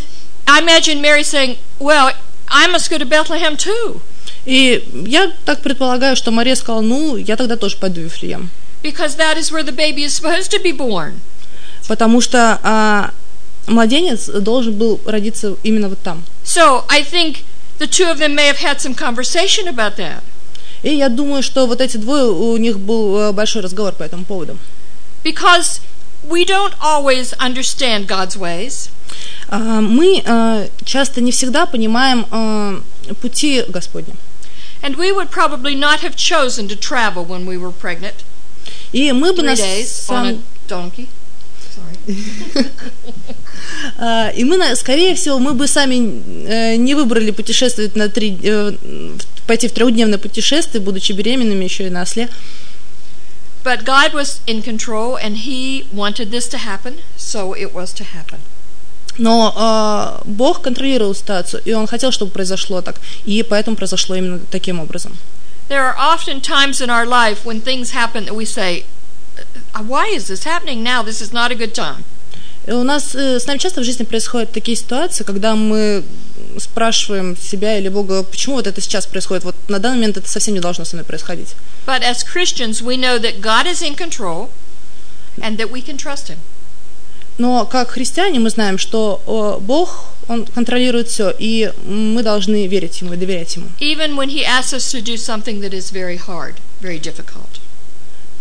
I 0.47 0.61
imagine 0.61 1.01
Mary 1.01 1.23
saying, 1.23 1.56
Well, 1.79 2.12
I 2.49 2.69
must 2.69 2.91
go 2.91 2.99
to 2.99 3.06
Bethlehem 3.06 3.56
too, 3.56 4.01
И 4.45 4.85
я 5.06 5.33
так 5.45 5.61
предполагаю, 5.61 6.17
что 6.17 6.31
Мария 6.31 6.55
сказала, 6.55 6.83
ну, 6.83 7.17
я 7.17 7.37
тогда 7.37 7.56
тоже 7.56 7.77
пойду 7.77 8.01
в 8.01 8.05
Вифлеем. 8.05 8.51
because 8.83 9.17
that 9.17 9.39
is 9.39 9.51
where 9.51 9.62
the 9.62 9.73
baby 9.73 10.03
is 10.05 10.12
supposed 10.15 10.51
to 10.51 10.62
be 10.62 10.71
born. 10.71 11.15
Потому 11.89 12.21
что 12.21 12.59
а, 12.62 13.11
младенец 13.66 14.26
должен 14.26 14.75
был 14.75 15.00
родиться 15.05 15.56
именно 15.62 15.88
вот 15.88 15.99
там. 16.02 16.22
So 16.44 16.84
I 16.88 17.02
think 17.02 17.44
the 17.78 17.87
two 17.87 18.11
of 18.11 18.19
them 18.19 18.34
may 18.34 18.46
have 18.46 18.58
had 18.58 18.81
some 18.81 18.94
conversation 18.94 19.67
about 19.69 19.96
that. 19.96 20.22
И 20.82 20.94
я 20.94 21.08
думаю, 21.08 21.43
что 21.43 21.67
вот 21.67 21.81
эти 21.81 21.96
двое, 21.96 22.27
у 22.27 22.56
них 22.58 22.79
был 22.79 23.17
э, 23.19 23.32
большой 23.32 23.62
разговор 23.62 23.93
по 23.93 24.03
этому 24.03 24.24
поводу. 24.24 24.58
Because 25.24 25.81
we 26.29 26.44
don't 26.44 26.74
always 26.81 27.32
understand 27.39 28.06
God's 28.06 28.36
ways. 28.36 28.91
А, 29.48 29.81
Мы 29.81 30.22
э, 30.24 30.69
часто 30.84 31.20
не 31.22 31.32
всегда 31.32 31.65
понимаем 31.67 32.27
э, 32.31 33.15
пути 33.22 33.65
Господня. 33.69 34.15
And 34.82 34.96
we 34.96 35.12
would 35.12 35.31
probably 35.31 35.74
not 35.74 36.00
have 36.00 36.15
chosen 36.17 36.69
to 36.69 36.77
travel 36.77 37.24
when 37.24 37.46
we 37.46 37.56
were 37.56 37.72
pregnant. 37.72 38.17
И 38.93 39.10
мы 39.12 39.32
бы 39.32 39.43
на 39.43 39.56
самом- 39.56 40.43
donkey. 40.69 41.08
Sorry. 41.74 42.70
А, 43.96 44.31
И 44.31 44.44
мы, 44.44 44.74
скорее 44.77 45.15
всего, 45.15 45.39
мы 45.39 45.55
бы 45.55 45.69
сами 45.69 46.22
э, 46.46 46.77
не 46.77 46.94
выбрали 46.94 47.31
путешествовать 47.31 47.96
на 47.96 48.08
три, 48.08 48.39
э, 48.43 48.72
пойти 49.46 49.69
в 49.69 49.72
трехдневное 49.72 50.19
путешествие, 50.19 50.81
будучи 50.82 51.13
беременными 51.13 51.65
еще 51.65 51.86
и 51.86 51.91
на 51.91 52.03
осле. 52.03 52.29
But 53.63 53.84
God 53.84 54.13
was 54.13 54.41
in 54.46 54.63
control 54.63 55.17
and 55.17 55.36
He 55.39 55.86
wanted 55.93 56.31
this 56.31 56.48
to 56.48 56.58
happen, 56.58 57.01
so 57.17 57.55
it 57.55 57.72
was 57.72 57.94
to 57.94 58.05
happen. 58.05 58.39
Но 59.17 59.55
э, 59.56 60.29
Бог 60.29 60.60
контролировал 60.63 61.15
ситуацию, 61.15 61.63
и 61.65 61.72
Он 61.72 61.86
хотел, 61.86 62.10
чтобы 62.10 62.32
произошло 62.32 62.82
так, 62.82 62.96
и 63.24 63.43
поэтому 63.43 63.77
произошло 63.77 64.17
именно 64.17 64.41
таким 64.51 64.81
образом. 64.81 65.17
There 65.69 65.82
are 65.82 65.96
often 65.96 66.41
times 66.43 66.81
in 66.82 66.91
our 66.91 67.06
life 67.06 67.44
when 67.44 67.63
things 67.63 67.93
happen 67.93 68.27
that 68.27 68.34
we 68.34 68.44
say, 68.44 68.84
"Uh, 69.72 69.82
Why 69.82 70.08
is 70.08 70.27
this 70.27 70.44
happening 70.44 70.82
now? 70.82 71.03
This 71.03 71.22
is 71.22 71.32
not 71.32 71.51
a 71.51 71.55
good 71.55 71.74
time. 71.74 72.05
У 72.67 72.83
нас 72.83 73.15
э, 73.15 73.39
с 73.39 73.47
нами 73.47 73.59
часто 73.59 73.81
в 73.83 73.85
жизни 73.85 74.05
происходят 74.05 74.53
такие 74.53 74.77
ситуации, 74.77 75.25
когда 75.25 75.55
мы 75.55 76.03
спрашиваем 76.59 77.37
себя 77.37 77.79
или 77.79 77.89
Бога, 77.89 78.23
почему 78.23 78.56
вот 78.56 78.67
это 78.67 78.81
сейчас 78.81 79.06
происходит, 79.06 79.44
вот 79.44 79.55
на 79.69 79.79
данный 79.79 79.97
момент 79.97 80.17
это 80.17 80.29
совсем 80.29 80.55
не 80.55 80.61
должно 80.61 80.85
со 80.85 80.97
мной 80.97 81.05
происходить. 81.05 81.55
But 81.87 82.03
as 82.03 82.25
Christians, 82.25 82.83
we 82.83 82.97
know 82.97 83.19
that 83.19 83.41
God 83.41 83.67
is 83.67 83.83
in 83.83 83.94
control 83.94 84.51
and 85.41 85.59
that 85.59 85.71
we 85.71 85.83
can 85.83 85.97
trust 85.97 86.29
Him. 86.29 86.39
Но 87.37 87.67
как 87.67 87.91
христиане 87.91 88.39
мы 88.39 88.49
знаем, 88.51 88.79
что 88.79 89.61
Бог, 89.61 90.06
Он 90.29 90.47
контролирует 90.47 91.09
все, 91.09 91.35
и 91.37 91.73
мы 91.85 92.23
должны 92.23 92.67
верить 92.67 93.01
Ему 93.01 93.15
и 93.15 93.17
доверять 93.17 93.56
Ему. 93.56 93.67
Even 93.81 94.17
when 94.17 94.31
He 94.31 94.44
asks 94.44 94.73
us 94.73 94.91
to 94.93 95.03
do 95.03 95.17
something 95.17 95.61
that 95.61 95.75
is 95.75 95.91
very 95.91 96.17
hard, 96.17 96.55
very 96.81 96.99
difficult. 96.99 97.61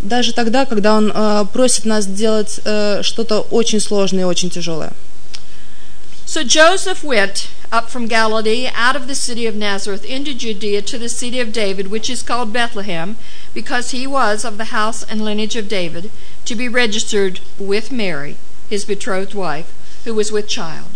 Даже 0.03 0.33
тогда, 0.33 0.65
когда 0.65 0.97
Он 0.97 1.11
э, 1.13 1.45
просит 1.53 1.85
нас 1.85 2.05
сделать 2.05 2.61
э, 2.65 3.03
что-то 3.03 3.41
очень 3.51 3.81
сложное 3.81 4.23
и 4.23 4.27
очень 4.27 4.51
тяжелое. 4.51 4.93
So 6.29 6.45
Joseph 6.45 7.03
went 7.03 7.49
up 7.73 7.89
from 7.89 8.07
Galilee 8.07 8.69
out 8.75 8.95
of 8.95 9.07
the 9.07 9.15
city 9.15 9.47
of 9.47 9.57
Nazareth 9.57 10.05
into 10.05 10.35
Judea 10.35 10.83
to 10.83 10.99
the 10.99 11.09
city 11.09 11.41
of 11.41 11.55
David, 11.55 11.91
which 11.91 12.11
is 12.11 12.23
called 12.23 12.53
Bethlehem, 12.53 13.17
because 13.55 13.93
he 13.93 14.07
was 14.07 14.45
of 14.45 14.59
the 14.59 14.67
house 14.67 15.03
and 15.03 15.25
lineage 15.25 15.57
of 15.57 15.69
David, 15.69 16.11
to 16.45 16.55
be 16.55 16.69
registered 16.69 17.41
with 17.59 17.91
Mary, 17.91 18.37
his 18.69 18.85
betrothed 18.85 19.33
wife, 19.33 19.73
who 20.05 20.13
was 20.13 20.31
with 20.31 20.47
child. 20.49 20.91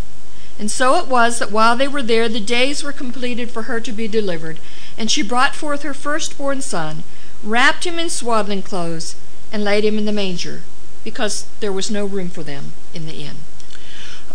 And 0.58 0.70
so 0.70 0.96
it 0.98 1.08
was 1.08 1.38
that 1.38 1.50
while 1.50 1.76
they 1.76 1.88
were 1.88 2.02
there, 2.02 2.28
the 2.28 2.38
days 2.38 2.84
were 2.84 2.92
completed 2.92 3.50
for 3.50 3.62
her 3.62 3.80
to 3.80 3.90
be 3.90 4.06
delivered, 4.06 4.58
and 4.98 5.10
she 5.10 5.22
brought 5.22 5.56
forth 5.56 5.82
her 5.82 5.94
firstborn 5.94 6.60
son, 6.60 7.04
wrapped 7.43 7.85
him 7.85 7.99
in 7.99 8.09
swaddling 8.09 8.61
clothes, 8.61 9.15
and 9.51 9.63
laid 9.63 9.83
him 9.83 9.97
in 9.97 10.05
the 10.05 10.11
manger, 10.11 10.61
because 11.03 11.45
there 11.59 11.71
was 11.71 11.89
no 11.89 12.05
room 12.05 12.29
for 12.29 12.43
them 12.43 12.73
in 12.93 13.05
the 13.05 13.13
inn. 13.13 13.37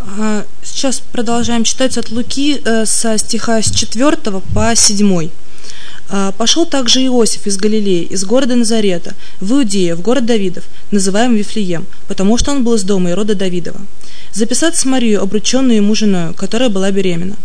А, 0.00 0.44
Сейчас 0.62 1.00
продолжаем 1.12 1.64
читать 1.64 1.96
от 1.96 2.10
Луки 2.10 2.60
э, 2.64 2.86
со 2.86 3.16
стиха 3.18 3.62
с 3.62 3.70
4 3.70 4.16
по 4.52 4.74
7. 4.74 5.30
А, 6.08 6.32
«Пошел 6.32 6.66
также 6.66 7.04
Иосиф 7.06 7.46
из 7.46 7.56
Галилеи, 7.56 8.04
из 8.04 8.24
города 8.24 8.56
Назарета, 8.56 9.14
в 9.40 9.52
Иудею, 9.52 9.96
в 9.96 10.02
город 10.02 10.26
Давидов, 10.26 10.64
называемый 10.90 11.38
Вифлеем, 11.38 11.86
потому 12.08 12.36
что 12.36 12.50
он 12.50 12.64
был 12.64 12.74
из 12.74 12.82
дома 12.82 13.10
и 13.10 13.14
рода 13.14 13.34
Давидова, 13.34 13.80
записаться 14.32 14.80
с 14.80 14.84
Марию, 14.84 15.22
обрученную 15.22 15.76
ему 15.76 15.94
женою, 15.94 16.34
которая 16.34 16.68
была 16.68 16.90
беременна. 16.90 17.36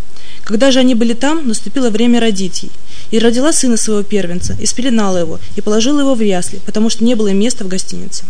Когда 0.48 0.72
же 0.72 0.80
они 0.80 0.96
были 0.96 1.14
там, 1.14 1.46
наступило 1.46 1.90
время 1.90 2.22
родить 2.22 2.64
ей. 2.64 2.72
И 3.12 3.20
родила 3.20 3.52
сына 3.52 3.76
своего 3.76 4.02
первенца, 4.02 4.56
и 4.58 4.66
спеленала 4.66 5.18
его, 5.18 5.40
и 5.58 5.62
положила 5.62 6.00
его 6.00 6.16
в 6.16 6.22
ясли, 6.22 6.62
потому 6.66 6.90
что 6.90 7.04
не 7.04 7.16
было 7.16 7.34
места 7.34 7.66
в 7.66 7.68
гостинице». 7.68 8.24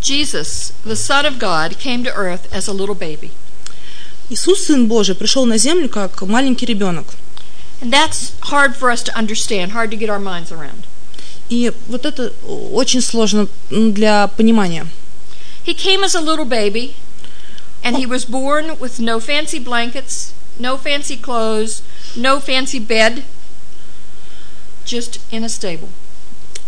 Jesus, 0.00 0.72
the 0.84 0.96
Son 0.96 1.24
of 1.24 1.38
God, 1.38 1.78
came 1.78 2.02
to 2.02 2.12
earth 2.16 2.52
as 2.52 2.66
a 2.66 2.72
little 2.72 2.98
baby. 2.98 3.30
Иисус, 4.28 4.64
Сын 4.64 4.88
Божий, 4.88 5.14
пришел 5.14 5.46
на 5.46 5.56
землю 5.56 5.88
как 5.88 6.20
маленький 6.22 6.66
ребенок. 6.66 7.06
And 7.80 7.92
that's 7.92 8.32
hard 8.50 8.74
for 8.74 8.90
us 8.90 9.04
to 9.04 9.16
understand, 9.16 9.70
hard 9.70 9.92
to 9.92 9.96
get 9.96 10.10
our 10.10 10.18
minds 10.18 10.50
around. 10.50 10.82
И 11.48 11.72
вот 11.86 12.06
это 12.06 12.32
очень 12.72 13.02
сложно 13.02 13.46
для 13.70 14.26
понимания. 14.26 14.88
He 15.64 15.74
came 15.74 16.02
as 16.02 16.16
a 16.16 16.20
little 16.20 16.44
baby, 16.44 16.96
and 17.84 17.96
he 17.96 18.04
was 18.04 18.24
born 18.24 18.80
with 18.80 18.98
no 18.98 19.20
fancy 19.20 19.60
blankets, 19.60 20.32
no 20.58 20.76
fancy 20.76 21.16
clothes, 21.16 21.82
no 22.16 22.40
fancy 22.40 22.78
bed, 22.78 23.24
just 24.84 25.20
in 25.30 25.44
a 25.44 25.48
stable. 25.48 25.88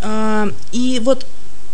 А, 0.03 0.49
И 0.73 1.01
вот 1.01 1.27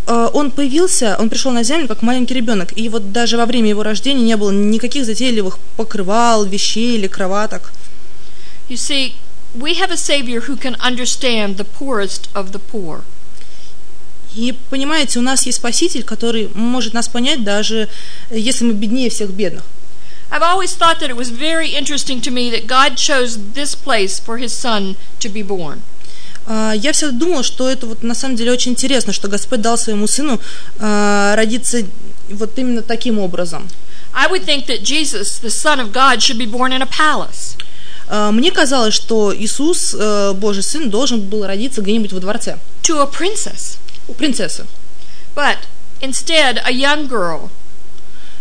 а, 0.06 0.28
он 0.28 0.50
появился, 0.50 1.16
он 1.18 1.28
пришел 1.28 1.52
на 1.52 1.62
землю 1.62 1.88
как 1.88 2.02
маленький 2.02 2.34
ребенок. 2.34 2.76
И 2.76 2.88
вот 2.88 3.12
даже 3.12 3.36
во 3.36 3.46
время 3.46 3.68
его 3.70 3.82
рождения 3.82 4.22
не 4.22 4.36
было 4.36 4.50
никаких 4.50 5.04
затейливых 5.04 5.58
покрывал, 5.76 6.44
вещей 6.44 6.96
или 6.96 7.06
кроваток. 7.06 7.72
You 8.68 8.76
see, 8.76 9.14
we 9.54 9.74
have 9.74 9.90
a 9.90 9.96
Savior 9.96 10.40
who 10.40 10.56
can 10.56 10.76
understand 10.80 11.56
the 11.56 11.64
poorest 11.64 12.28
of 12.34 12.52
the 12.52 12.60
poor. 12.60 13.02
И 14.34 14.54
понимаете, 14.70 15.18
у 15.18 15.22
нас 15.22 15.46
есть 15.46 15.58
Спаситель, 15.58 16.02
который 16.02 16.50
может 16.54 16.92
нас 16.92 17.08
понять, 17.08 17.42
даже 17.42 17.88
если 18.30 18.64
мы 18.64 18.74
беднее 18.74 19.08
всех 19.08 19.30
бедных. 19.30 19.64
I've 20.31 20.41
always 20.43 20.75
thought 20.75 20.99
that 20.99 21.09
it 21.09 21.17
was 21.17 21.29
very 21.29 21.69
interesting 21.75 22.21
to 22.21 22.31
me 22.31 22.49
that 22.51 22.65
God 22.65 22.95
chose 22.95 23.37
this 23.53 23.75
place 23.75 24.17
for 24.19 24.37
his 24.37 24.53
son 24.53 24.95
to 25.19 25.29
be 25.29 25.43
born. 25.43 25.81
А, 26.47 26.73
Я 26.73 26.93
всегда 26.93 27.11
думала, 27.11 27.43
что 27.43 27.69
это 27.69 27.85
вот 27.85 28.01
на 28.01 28.15
самом 28.15 28.35
деле 28.37 28.51
очень 28.51 28.71
интересно, 28.71 29.13
что 29.13 29.27
Господь 29.27 29.61
дал 29.61 29.77
своему 29.77 30.07
сыну 30.07 30.39
а, 30.79 31.35
родиться 31.35 31.83
вот 32.29 32.57
именно 32.57 32.81
таким 32.81 33.19
образом. 33.19 33.67
I 34.13 34.27
would 34.29 34.43
think 34.45 34.65
that 34.67 34.83
Jesus, 34.83 35.39
the 35.41 35.49
Son 35.49 35.79
of 35.79 35.91
God, 35.91 36.21
should 36.21 36.37
be 36.37 36.45
born 36.45 36.71
in 36.71 36.81
a 36.81 36.87
palace. 36.87 37.57
А, 38.07 38.31
Мне 38.31 38.51
казалось, 38.51 38.93
что 38.93 39.33
Иисус, 39.35 39.95
э, 39.97 40.33
Божий 40.33 40.63
Сын, 40.63 40.89
должен 40.89 41.21
был 41.21 41.45
родиться 41.45 41.81
где-нибудь 41.81 42.11
во 42.13 42.19
дворце 42.19 42.57
to 42.83 43.01
a 43.01 43.05
princess. 43.05 43.77
у 44.07 44.13
принцессы. 44.13 44.65
But 45.35 45.59
instead, 46.01 46.61
a 46.65 46.71
young 46.73 47.07
girl 47.07 47.49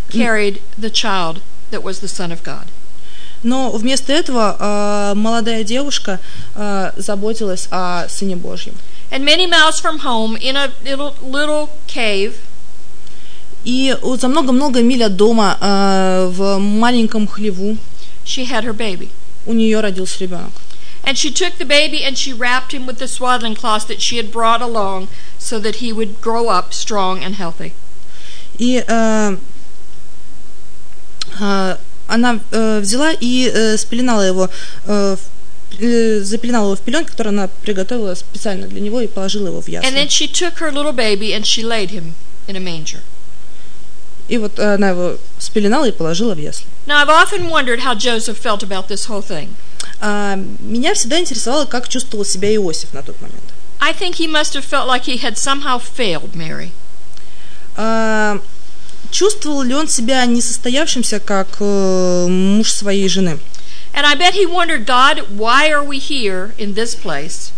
carried 0.09 0.61
the 0.77 0.91
child 0.91 1.41
that 1.75 1.83
was 1.83 2.01
the 2.01 2.09
Son 2.09 2.33
of 2.33 2.43
God. 2.43 2.67
Но 3.43 3.71
вместо 3.71 4.13
этого 4.13 4.57
а, 4.59 5.15
молодая 5.15 5.65
девушка 5.65 6.21
а, 6.55 6.93
заботилась 6.97 7.69
о 7.71 8.07
Сыне 8.09 8.37
Божьем. 8.37 8.75
And 9.11 9.25
many 9.25 9.47
miles 9.47 9.81
from 9.81 10.01
home, 10.01 10.37
in 10.37 10.57
a 10.57 10.71
little, 10.85 11.15
little 11.23 11.71
cave, 11.87 12.35
И 13.65 13.97
вот 14.01 14.21
за 14.21 14.29
много-много 14.29 14.83
миль 14.83 15.05
от 15.05 15.17
дома 15.17 15.57
а, 15.61 16.29
в 16.29 16.59
маленьком 16.59 17.27
хлеву 17.27 17.77
she 18.25 18.45
had 18.45 18.65
her 18.65 18.75
baby. 18.75 19.11
у 19.47 19.53
нее 19.53 19.81
родился 19.81 20.19
ребенок. 20.21 20.53
And 21.03 21.17
she 21.17 21.31
took 21.31 21.57
the 21.59 21.65
baby 21.65 22.05
and 22.05 22.17
she 22.17 22.33
wrapped 22.33 22.73
him 22.73 22.87
with 22.87 22.99
the 22.99 23.09
swaddling 23.09 23.55
cloth 23.55 23.89
that 23.89 24.01
she 24.01 24.19
had 24.19 24.31
brought 24.31 24.61
along 24.61 25.09
so 25.39 25.59
that 25.59 25.77
he 25.77 25.93
would 25.93 26.21
grow 26.21 26.49
up 26.49 26.75
strong 26.75 27.23
and 27.25 27.37
healthy. 27.37 27.73
И 28.59 28.77
э, 28.77 28.85
э, 28.87 29.37
она 32.08 32.40
э, 32.52 32.80
взяла 32.80 33.12
и 33.20 33.52
э, 33.54 33.78
спеленала 33.78 34.22
его, 34.22 34.50
э, 34.86 35.16
в- 35.18 36.24
запеленала 36.24 36.66
его 36.68 36.76
в 36.76 36.82
пеленке, 36.82 37.12
которую 37.12 37.34
она 37.34 37.48
приготовила 37.64 38.14
специально 38.16 38.68
для 38.68 38.80
него 38.80 39.02
и 39.02 39.08
положила 39.08 39.48
его 39.48 39.62
в 39.62 39.68
And 39.68 39.82
then 39.84 40.06
ясли. 40.06 40.08
she 40.08 40.28
took 40.28 40.60
her 40.60 40.72
little 40.72 40.94
baby 40.94 41.34
and 41.34 41.44
she 41.46 41.64
laid 41.64 41.90
him 41.92 42.14
in 42.48 42.56
a 42.56 42.60
manger. 42.60 43.00
И 44.28 44.38
вот 44.38 44.60
она 44.60 44.90
его 44.90 45.18
спеленала 45.40 45.86
и 45.86 45.92
положила 45.92 46.34
в 46.34 46.40
ясли. 46.40 46.66
Now, 46.88 46.98
I've 47.04 47.10
often 47.10 47.50
wondered 47.50 47.80
how 47.82 47.94
Joseph 47.94 48.38
felt 48.38 48.64
about 48.64 48.88
this 48.88 49.06
whole 49.08 49.22
thing. 49.22 49.50
А, 50.00 50.36
меня 50.60 50.94
всегда 50.94 51.20
интересовало, 51.20 51.66
как 51.66 51.88
чувствовал 51.90 52.26
себя 52.26 52.54
Иосиф 52.56 52.94
на 52.94 53.02
тот 53.04 53.20
момент. 53.22 53.42
I 53.80 53.94
think 53.94 54.16
he 54.16 54.28
must 54.28 54.54
have 54.56 54.64
felt 54.64 54.88
like 54.88 55.04
he 55.04 55.18
had 55.18 55.38
somehow 55.38 55.78
failed 55.80 56.34
Mary. 56.36 56.72
Чувствовал 59.12 59.62
ли 59.64 59.74
он 59.74 59.88
себя 59.88 60.26
несостоявшимся, 60.26 61.20
как 61.20 61.48
э, 61.60 62.28
муж 62.28 62.72
своей 62.72 63.08
жены? 63.08 63.40
And 63.94 64.06
I 64.06 64.16
bet 64.16 64.34
he 64.34 64.46
wondered, 64.46 64.86
God, 64.86 65.38
why 65.38 65.70
are 65.70 65.84
we 65.84 66.00
here 66.00 66.54
in 66.58 66.74
this 66.74 66.96
place? 66.96 67.52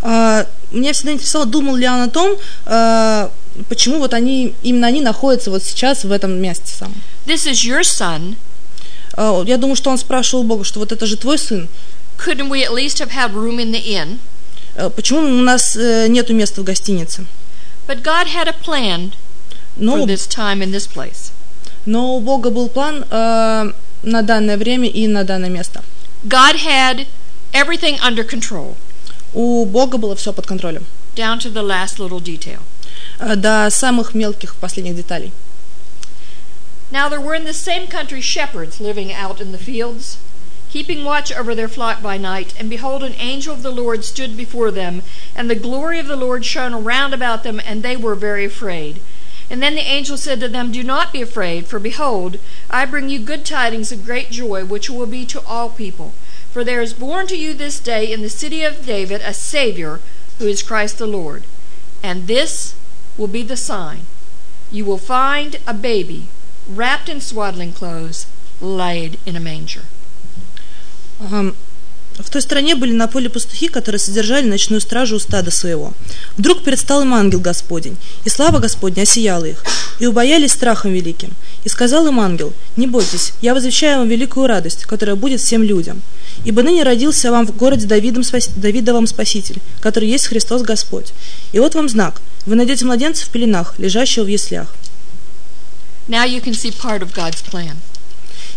А, 0.00 0.46
меня 0.70 0.92
всегда 0.92 1.12
интересовало, 1.12 1.46
думал 1.48 1.76
ли 1.76 1.86
он 1.88 2.00
о 2.00 2.08
том, 2.08 2.36
а, 2.64 3.30
почему 3.68 3.98
вот 3.98 4.14
они, 4.14 4.54
именно 4.62 4.86
они 4.86 5.00
находятся 5.00 5.50
вот 5.50 5.62
сейчас 5.62 6.04
в 6.04 6.12
этом 6.12 6.40
месте 6.40 6.72
самом. 6.72 6.94
This 7.26 7.46
is 7.46 7.64
your 7.64 7.82
son. 7.82 8.36
А, 9.14 9.42
Я 9.44 9.58
думаю, 9.58 9.76
что 9.76 9.90
он 9.90 9.98
спрашивал 9.98 10.44
Бога, 10.44 10.64
что 10.64 10.78
вот 10.78 10.92
это 10.92 11.04
же 11.06 11.16
твой 11.16 11.38
сын. 11.38 11.68
Couldn't 12.16 12.48
we 12.48 12.62
at 12.64 12.72
least 12.72 12.98
have 13.00 13.10
had 13.10 13.32
room 13.34 13.58
in 13.58 13.70
the 13.70 13.82
inn? 13.82 14.18
А, 14.76 14.90
Почему 14.90 15.20
у 15.20 15.42
нас 15.42 15.76
э, 15.76 16.06
нету 16.08 16.32
места 16.32 16.60
в 16.60 16.64
гостинице? 16.64 17.26
But 17.86 18.02
God 18.02 18.28
had 18.28 18.48
a 18.48 18.54
plan 18.64 19.12
for 19.77 19.83
Но, 19.83 20.05
this 20.05 20.27
time 20.27 20.61
in 20.61 20.71
this 20.71 20.87
place. 20.87 21.31
но 21.85 22.15
у 22.15 22.19
Бога 22.21 22.49
был 22.49 22.69
план 22.69 23.05
а, 23.09 23.71
на 24.03 24.21
данное 24.21 24.57
время 24.57 24.87
и 24.89 25.07
на 25.07 25.23
данное 25.23 25.49
место. 25.49 25.83
God 26.23 26.55
had 26.57 27.07
everything 27.53 27.97
under 28.01 28.23
control, 28.23 28.75
У 29.33 29.65
Бога 29.65 29.97
было 29.97 30.15
все 30.15 30.31
под 30.33 30.45
контролем. 30.45 30.85
down 31.15 31.39
to 31.39 31.49
the 31.49 31.61
last 31.63 31.99
little 31.99 32.19
detail. 32.21 32.59
А, 33.19 33.35
До 33.35 33.69
самых 33.69 34.13
мелких 34.13 34.55
последних 34.55 34.95
деталей. 34.95 35.31
Now 36.91 37.09
there 37.09 37.19
were 37.21 37.33
in 37.33 37.45
the 37.45 37.53
same 37.53 37.87
country 37.87 38.21
shepherds 38.21 38.79
living 38.79 39.11
out 39.11 39.41
in 39.41 39.51
the 39.51 39.57
fields, 39.57 40.17
keeping 40.71 41.03
watch 41.03 41.31
over 41.31 41.55
their 41.55 41.67
flock 41.67 42.01
by 42.03 42.17
night. 42.17 42.53
And 42.59 42.69
behold, 42.69 43.03
an 43.03 43.15
angel 43.19 43.53
of 43.53 43.63
the 43.63 43.71
Lord 43.71 44.03
stood 44.05 44.37
before 44.37 44.69
them, 44.71 45.01
and 45.35 45.49
the 45.49 45.55
glory 45.55 45.97
of 45.99 46.07
the 46.07 46.15
Lord 46.15 46.45
shone 46.45 46.73
around 46.73 47.13
about 47.13 47.43
them, 47.43 47.59
and 47.65 47.81
they 47.81 47.95
were 47.97 48.15
very 48.15 48.45
afraid. 48.45 48.99
And 49.50 49.62
then 49.62 49.74
the 49.74 49.80
angel 49.80 50.16
said 50.16 50.40
to 50.40 50.48
them, 50.48 50.72
Do 50.72 50.82
not 50.82 51.12
be 51.12 51.22
afraid, 51.22 51.66
for 51.66 51.78
behold, 51.78 52.38
I 52.68 52.84
bring 52.84 53.08
you 53.08 53.18
good 53.18 53.46
tidings 53.46 53.90
of 53.90 54.04
great 54.04 54.30
joy, 54.30 54.64
which 54.64 54.90
will 54.90 55.06
be 55.06 55.24
to 55.26 55.44
all 55.46 55.70
people. 55.70 56.12
For 56.52 56.64
there 56.64 56.82
is 56.82 56.92
born 56.92 57.26
to 57.28 57.36
you 57.36 57.54
this 57.54 57.80
day 57.80 58.12
in 58.12 58.22
the 58.22 58.28
city 58.28 58.62
of 58.62 58.84
David 58.84 59.22
a 59.22 59.32
Savior, 59.32 60.00
who 60.38 60.46
is 60.46 60.62
Christ 60.62 60.98
the 60.98 61.06
Lord. 61.06 61.44
And 62.02 62.26
this 62.26 62.74
will 63.16 63.26
be 63.26 63.42
the 63.42 63.56
sign. 63.56 64.02
You 64.70 64.84
will 64.84 64.98
find 64.98 65.56
a 65.66 65.74
baby 65.74 66.28
wrapped 66.68 67.08
in 67.08 67.20
swaddling 67.20 67.72
clothes, 67.72 68.26
laid 68.60 69.18
in 69.24 69.34
a 69.34 69.40
manger. 69.40 69.84
Ам, 71.20 71.56
В 72.18 72.30
той 72.30 72.42
стране 72.42 72.74
были 72.74 72.92
на 72.92 73.06
поле 73.06 73.28
пастухи, 73.28 73.68
которые 73.68 74.00
содержали 74.00 74.48
ночную 74.48 74.80
стражу 74.80 75.16
у 75.16 75.18
стада 75.20 75.50
своего. 75.50 75.92
Вдруг 76.36 76.62
предстал 76.64 77.02
им 77.02 77.14
ангел 77.14 77.40
Господень, 77.40 77.96
и 78.24 78.28
слава 78.28 78.58
Господня 78.58 79.02
осияла 79.02 79.44
их, 79.44 79.64
и 80.00 80.06
убоялись 80.06 80.52
страхом 80.52 80.92
великим. 80.92 81.30
И 81.64 81.68
сказал 81.68 82.06
им 82.08 82.18
ангел, 82.18 82.52
«Не 82.76 82.86
бойтесь, 82.86 83.32
я 83.40 83.54
возвещаю 83.54 83.98
вам 83.98 84.08
великую 84.08 84.48
радость, 84.48 84.84
которая 84.84 85.14
будет 85.14 85.40
всем 85.40 85.62
людям. 85.62 86.02
Ибо 86.44 86.62
ныне 86.62 86.82
родился 86.82 87.30
вам 87.30 87.46
в 87.46 87.56
городе 87.56 87.86
Давидом, 87.86 88.24
спас... 88.24 88.48
Давидовом 88.48 89.06
Спаситель, 89.06 89.60
который 89.80 90.08
есть 90.08 90.26
Христос 90.26 90.62
Господь. 90.62 91.12
И 91.52 91.60
вот 91.60 91.74
вам 91.74 91.88
знак, 91.88 92.20
вы 92.46 92.56
найдете 92.56 92.84
младенца 92.84 93.26
в 93.26 93.28
пеленах, 93.28 93.78
лежащего 93.78 94.24
в 94.24 94.28
яслях». 94.28 94.74
Now 96.08 96.24
you 96.24 96.42
can 96.42 96.54
see 96.54 96.72
part 96.72 97.02
of 97.02 97.14
God's 97.14 97.42
plan. 97.44 97.76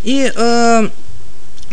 И 0.03 0.32
э, 0.34 0.89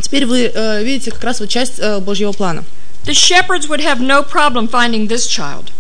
теперь 0.00 0.26
вы 0.26 0.50
э, 0.54 0.82
видите 0.84 1.10
как 1.10 1.24
раз 1.24 1.40
вот 1.40 1.48
часть 1.48 1.78
э, 1.78 1.98
Божьего 2.00 2.32
плана. 2.32 2.64
The 3.04 3.14
shepherds 3.14 3.68
would 3.68 3.80
have 3.80 4.00
no 4.00 4.22
problem 4.22 4.68
finding 4.68 5.08
this 5.08 5.26
child. 5.26 5.70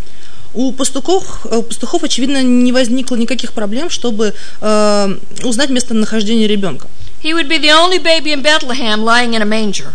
У 0.54 0.72
пастухов, 0.72 1.46
у 1.46 1.62
пастухов, 1.62 2.02
очевидно, 2.02 2.42
не 2.42 2.72
возникло 2.72 3.16
никаких 3.16 3.52
проблем, 3.52 3.90
чтобы 3.90 4.34
э, 4.60 5.16
узнать 5.44 5.70
местонахождение 5.70 6.48
ребенка. 6.48 6.88
He 7.22 7.34
would 7.34 7.48
be 7.48 7.58
the 7.58 7.70
only 7.70 7.98
baby 7.98 8.32
in 8.32 8.42
Bethlehem 8.42 9.04
lying 9.04 9.34
in 9.34 9.42
a 9.42 9.44
manger. 9.44 9.92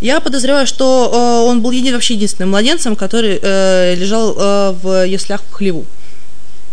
Я 0.00 0.20
подозреваю, 0.20 0.66
что 0.66 1.10
э, 1.10 1.48
он 1.48 1.62
был 1.62 1.70
един, 1.70 1.94
вообще 1.94 2.14
единственным 2.14 2.50
младенцем, 2.50 2.96
который 2.96 3.38
э, 3.42 3.94
лежал 3.94 4.34
э, 4.36 4.72
в 4.72 5.06
яслях 5.06 5.42
в 5.42 5.52
хлеву. 5.52 5.86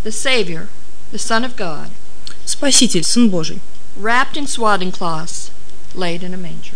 The 0.03 0.11
Savior, 0.11 0.67
the 1.13 1.17
Son 1.17 1.45
of 1.45 1.55
God, 1.55 1.87
Спаситель, 2.45 3.03
Сын 3.03 3.29
Божий, 3.29 3.61
wrapped 3.97 4.35
in 4.35 4.45
swaddling 4.45 4.91
cloths, 4.91 5.51
laid 5.95 6.21
in 6.21 6.33
a 6.33 6.37
manger. 6.37 6.75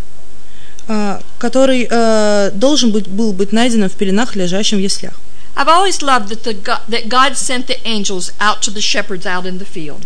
Э, 0.88 1.20
который 1.39 1.88
э, 1.89 2.51
должен 2.53 2.91
быть, 2.91 3.08
был 3.08 3.34
быть 3.34 3.51
найден 3.51 3.88
в 3.89 3.94
пеленах, 3.94 4.36
лежащим 4.36 4.77
в 4.77 4.82
яслях. 4.82 5.13
I've 5.56 5.67
always 5.67 6.03
loved 6.03 6.29
that, 6.29 6.44
the 6.44 6.53
God, 6.53 6.82
that 6.88 7.10
God 7.10 7.36
sent 7.36 7.65
the 7.65 7.79
angels 7.84 8.32
out 8.39 8.62
to 8.62 8.70
the 8.72 8.79
shepherds 8.79 9.25
out 9.25 9.46
in 9.48 9.58
the 9.58 9.65
field. 9.65 10.06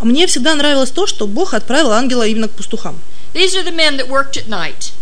Мне 0.00 0.26
всегда 0.26 0.54
нравилось 0.54 0.90
то, 0.90 1.06
что 1.06 1.26
Бог 1.26 1.52
отправил 1.52 1.92
ангела 1.92 2.26
именно 2.26 2.48
к 2.48 2.52
пастухам. 2.52 2.98
These 3.34 3.54
are 3.54 3.62
the 3.62 3.74
men 3.74 3.98
that 3.98 4.08
worked 4.08 4.36
at 4.36 4.48
night. 4.48 4.92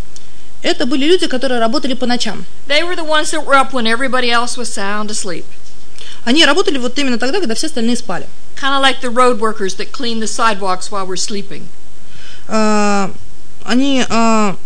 Это 0.61 0.85
были 0.85 1.05
люди, 1.05 1.27
которые 1.27 1.59
работали 1.61 1.93
по 1.93 2.05
ночам. 2.05 2.45
They 2.67 2.83
were 2.83 2.95
the 2.95 3.05
ones 3.05 3.31
that 3.31 3.45
were 3.45 3.55
up 3.55 3.71
when 3.71 3.87
everybody 3.87 4.29
else 4.29 4.57
was 4.57 4.67
sound 4.67 5.09
asleep. 5.09 5.45
Они 6.25 6.43
работали 6.45 6.77
вот 6.77 6.97
именно 6.99 7.17
тогда, 7.17 7.39
когда 7.39 7.55
все 7.55 7.67
остальные 7.67 7.95
спали. 7.95 8.27
Kind 8.59 8.73
of 8.73 8.81
like 8.81 8.99
the 9.01 9.09
road 9.09 9.39
workers 9.39 9.75
that 9.75 9.91
clean 9.91 10.19
the 10.19 10.27
sidewalks 10.27 10.91
while 10.91 11.05
we're 11.05 11.15
sleeping. 11.15 11.67
А, 12.47 13.11
они... 13.63 14.03
а, 14.09 14.57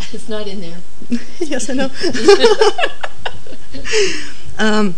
It's 0.13 0.27
not 0.29 0.47
in 0.47 0.61
there. 0.61 1.19
Yes, 1.39 1.69
I 1.69 1.73
know. 1.73 1.91
Ам, 4.57 4.93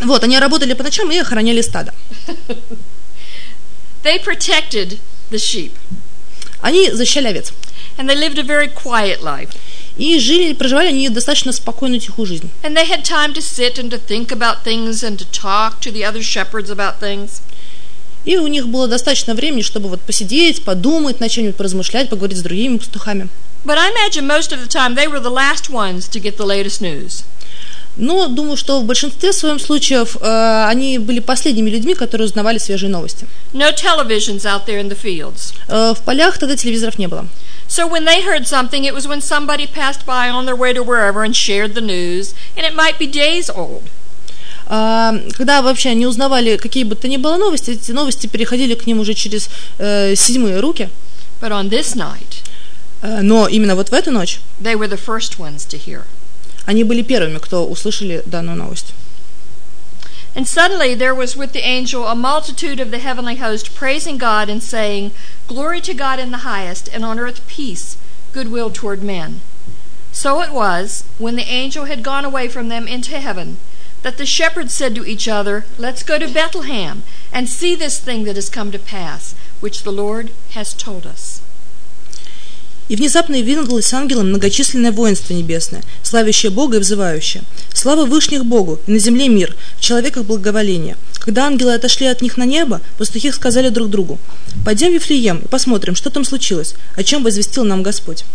Вот, 0.00 0.24
они 0.24 0.38
работали 0.38 0.74
по 0.74 0.82
ночам 0.82 1.10
и 1.10 1.18
охраняли 1.18 1.60
стадо. 1.62 1.92
They 4.02 4.18
protected 4.24 4.98
the 5.30 5.38
sheep, 5.38 5.72
Они 6.60 6.90
защищали 6.90 7.28
овец. 7.28 7.52
and 7.96 8.08
they 8.08 8.14
lived 8.16 8.38
a 8.38 8.42
very 8.42 8.68
quiet 8.68 9.20
life. 9.22 9.50
И 9.96 10.18
жили, 10.20 10.52
проживали 10.52 10.88
они 10.88 11.08
достаточно 11.08 11.52
спокойную, 11.52 12.00
тихую 12.00 12.26
жизнь. 12.26 12.48
And 12.62 12.76
they 12.76 12.86
had 12.86 13.04
time 13.04 13.34
to 13.34 13.40
sit 13.40 13.78
and 13.78 13.90
to 13.90 13.98
think 13.98 14.30
about 14.30 14.62
things 14.64 15.02
and 15.02 15.18
to 15.18 15.24
talk 15.32 15.80
to 15.80 15.90
the 15.90 16.04
other 16.04 16.22
shepherds 16.22 16.70
about 16.70 17.00
things. 17.00 17.42
И 18.25 18.37
у 18.37 18.47
них 18.47 18.67
было 18.67 18.87
достаточно 18.87 19.33
времени, 19.33 19.61
чтобы 19.61 19.89
вот 19.89 20.01
посидеть, 20.01 20.63
подумать, 20.63 21.19
над 21.19 21.31
чем-нибудь 21.31 21.57
поразмышлять, 21.57 22.09
поговорить 22.09 22.37
с 22.37 22.41
другими 22.41 22.77
пастухами. 22.77 23.27
But 23.65 23.77
I 23.77 23.91
imagine 23.91 24.27
most 24.27 24.51
of 24.51 24.59
the 24.61 24.67
time 24.67 24.95
they 24.95 25.07
were 25.07 25.21
the 25.21 25.29
last 25.29 25.69
ones 25.69 26.09
to 26.09 26.19
get 26.19 26.37
the 26.37 26.45
latest 26.45 26.81
news. 26.81 27.23
Но 27.95 28.27
думаю, 28.27 28.57
что 28.57 28.79
в 28.79 28.85
большинстве 28.85 29.33
своем 29.33 29.59
случаев 29.59 30.17
э, 30.19 30.65
они 30.67 30.97
были 30.97 31.19
последними 31.19 31.69
людьми, 31.69 31.93
которые 31.93 32.25
узнавали 32.25 32.57
свежие 32.57 32.89
новости. 32.89 33.27
No 33.53 33.71
televisions 33.71 34.45
out 34.45 34.65
there 34.65 34.81
in 34.81 34.89
the 34.89 34.97
fields. 34.99 35.53
Э, 35.67 35.93
в 35.93 36.01
полях 36.03 36.39
тогда 36.39 36.55
телевизоров 36.55 36.97
не 36.97 37.07
было. 37.07 37.27
So 37.67 37.87
when 37.87 38.05
they 38.05 38.21
heard 38.21 38.47
something, 38.47 38.83
it 38.83 38.93
was 38.93 39.07
when 39.07 39.21
somebody 39.21 39.67
passed 39.67 40.05
by 40.05 40.29
on 40.29 40.45
their 40.45 40.55
way 40.55 40.73
to 40.73 40.83
wherever 40.83 41.23
and 41.23 41.35
shared 41.35 41.75
the 41.75 41.81
news, 41.81 42.33
and 42.57 42.65
it 42.65 42.75
might 42.75 42.97
be 42.99 43.07
days 43.07 43.49
old. 43.49 43.83
А, 44.66 45.14
когда 45.36 45.62
вообще 45.62 45.90
они 45.90 46.06
узнавали 46.06 46.56
какие 46.56 46.84
бы 46.84 46.94
то 46.94 47.08
ни 47.08 47.16
было 47.16 47.36
новости, 47.36 47.72
эти 47.72 47.92
новости 47.92 48.26
переходили 48.26 48.74
к 48.74 48.86
ним 48.86 49.00
уже 49.00 49.14
через 49.14 49.48
э, 49.78 50.14
седьмые 50.14 50.60
руки. 50.60 50.88
But 51.40 51.52
on 51.52 51.70
this 51.70 51.94
night, 51.94 52.42
Э, 53.00 53.20
но 53.22 53.46
именно 53.46 53.76
вот 53.76 53.90
в 53.90 53.92
эту 53.92 54.10
ночь 54.10 54.40
they 54.60 54.74
were 54.74 54.88
the 54.88 54.98
first 54.98 55.38
ones 55.38 55.66
to 55.68 55.78
hear. 55.78 56.02
они 56.66 56.84
были 56.84 57.02
первыми, 57.02 57.38
кто 57.38 57.64
услышали 57.66 58.22
данную 58.26 58.56
новость. 58.56 58.92
And 60.34 60.46
suddenly 60.46 60.94
there 60.94 61.14
was 61.14 61.36
with 61.36 61.52
the 61.52 61.64
angel 61.64 62.06
a 62.06 62.14
multitude 62.14 62.80
of 62.80 62.90
the 62.90 62.98
heavenly 62.98 63.36
host 63.36 63.74
praising 63.74 64.18
God 64.18 64.48
and 64.48 64.62
saying, 64.62 65.12
Glory 65.48 65.80
to 65.80 65.94
God 65.94 66.18
in 66.20 66.30
the 66.30 66.44
highest, 66.44 66.88
and 66.92 67.04
on 67.04 67.18
earth 67.18 67.40
peace, 67.48 67.96
goodwill 68.32 68.70
toward 68.70 69.02
men. 69.02 69.40
So 70.12 70.42
it 70.42 70.52
was, 70.52 71.04
when 71.18 71.36
the 71.36 71.48
angel 71.48 71.86
had 71.86 72.02
gone 72.02 72.24
away 72.24 72.48
from 72.48 72.68
them 72.68 72.86
into 72.86 73.18
heaven, 73.18 73.56
that 74.03 74.17
the 74.17 74.25
shepherds 74.25 74.73
said 74.73 74.93
to 74.95 75.05
each 75.05 75.27
other, 75.27 75.65
Let's 75.77 76.03
go 76.03 76.19
to 76.19 76.27
Bethlehem 76.27 77.03
and 77.31 77.49
see 77.49 77.75
this 77.75 77.99
thing 77.99 78.25
that 78.25 78.35
has 78.35 78.49
come 78.49 78.71
to 78.71 78.79
pass, 78.79 79.33
which 79.59 79.83
the 79.83 79.91
Lord 79.91 80.31
has 80.51 80.73
told 80.73 81.05
us. 81.07 81.41
И 82.89 82.97
внезапно 82.97 83.35
явилось 83.35 83.85
с 83.85 83.93
ангелом 83.93 84.27
многочисленное 84.27 84.91
воинство 84.91 85.33
небесное, 85.33 85.83
славящее 86.03 86.51
Бога 86.51 86.77
и 86.77 86.79
взывающее. 86.81 87.43
Слава 87.73 88.05
вышних 88.05 88.45
Богу, 88.45 88.77
и 88.85 88.91
на 88.91 88.99
земле 88.99 89.29
мир, 89.29 89.55
в 89.77 89.81
человеках 89.81 90.25
благоволение. 90.25 90.97
Когда 91.17 91.47
ангелы 91.47 91.73
отошли 91.73 92.07
от 92.07 92.21
них 92.21 92.35
на 92.35 92.43
небо, 92.43 92.81
пастухи 92.97 93.31
сказали 93.31 93.69
друг 93.69 93.89
другу, 93.89 94.19
«Пойдем 94.65 94.91
в 94.91 94.93
Вифлеем 94.95 95.39
и 95.39 95.47
посмотрим, 95.47 95.95
что 95.95 96.09
там 96.09 96.25
случилось, 96.25 96.75
о 96.97 97.03
чем 97.03 97.23
возвестил 97.23 97.63
нам 97.63 97.83
Господь». 97.83 98.25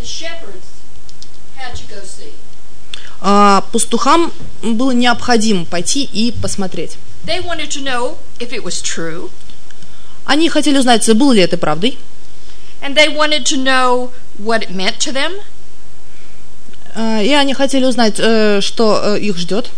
The 0.00 0.06
shepherds 0.06 0.66
had 1.56 1.74
to 1.76 1.86
go 1.88 2.02
see. 2.02 2.32
А 3.26 3.64
пастухам 3.72 4.30
было 4.62 4.90
необходимо 4.90 5.64
пойти 5.64 6.04
и 6.04 6.30
посмотреть. 6.30 6.98
They 7.24 7.40
wanted 7.42 7.70
to 7.70 7.82
know 7.82 8.18
if 8.38 8.52
it 8.52 8.62
was 8.62 8.82
true, 8.82 9.30
Они 10.26 10.50
хотели 10.50 10.76
узнать, 10.76 11.10
было 11.16 11.32
ли 11.32 11.40
это 11.40 11.56
правдой, 11.56 11.96
and 12.82 12.94
they 12.94 13.08
wanted 13.08 13.46
to 13.46 13.56
know 13.56 14.10
what 14.38 14.62
it 14.62 14.70
meant 14.70 14.98
to 14.98 15.10
them. 15.10 15.32
а, 16.94 17.22
и 17.22 17.32
они 17.32 17.54
хотели 17.54 17.86
узнать, 17.86 18.16
э, 18.18 18.60
что 18.60 19.00
э, 19.16 19.20
их 19.20 19.38
ждет. 19.38 19.70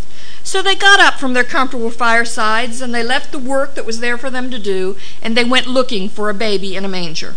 So 0.44 0.62
they 0.64 0.76
got 0.76 0.98
up 0.98 1.20
from 1.20 1.32
their 1.32 1.44
comfortable 1.44 1.90
firesides 1.92 2.80
and 2.80 2.92
they 2.92 3.04
left 3.04 3.30
the 3.30 3.38
work 3.38 3.76
that 3.76 3.86
was 3.86 4.00
there 4.00 4.18
for 4.18 4.28
them 4.28 4.50
to 4.50 4.58
do 4.58 4.96
and 5.22 5.36
they 5.36 5.44
went 5.44 5.68
looking 5.68 6.08
for 6.08 6.28
a 6.30 6.34
baby 6.34 6.74
in 6.74 6.84
a 6.84 6.88
manger. 6.88 7.34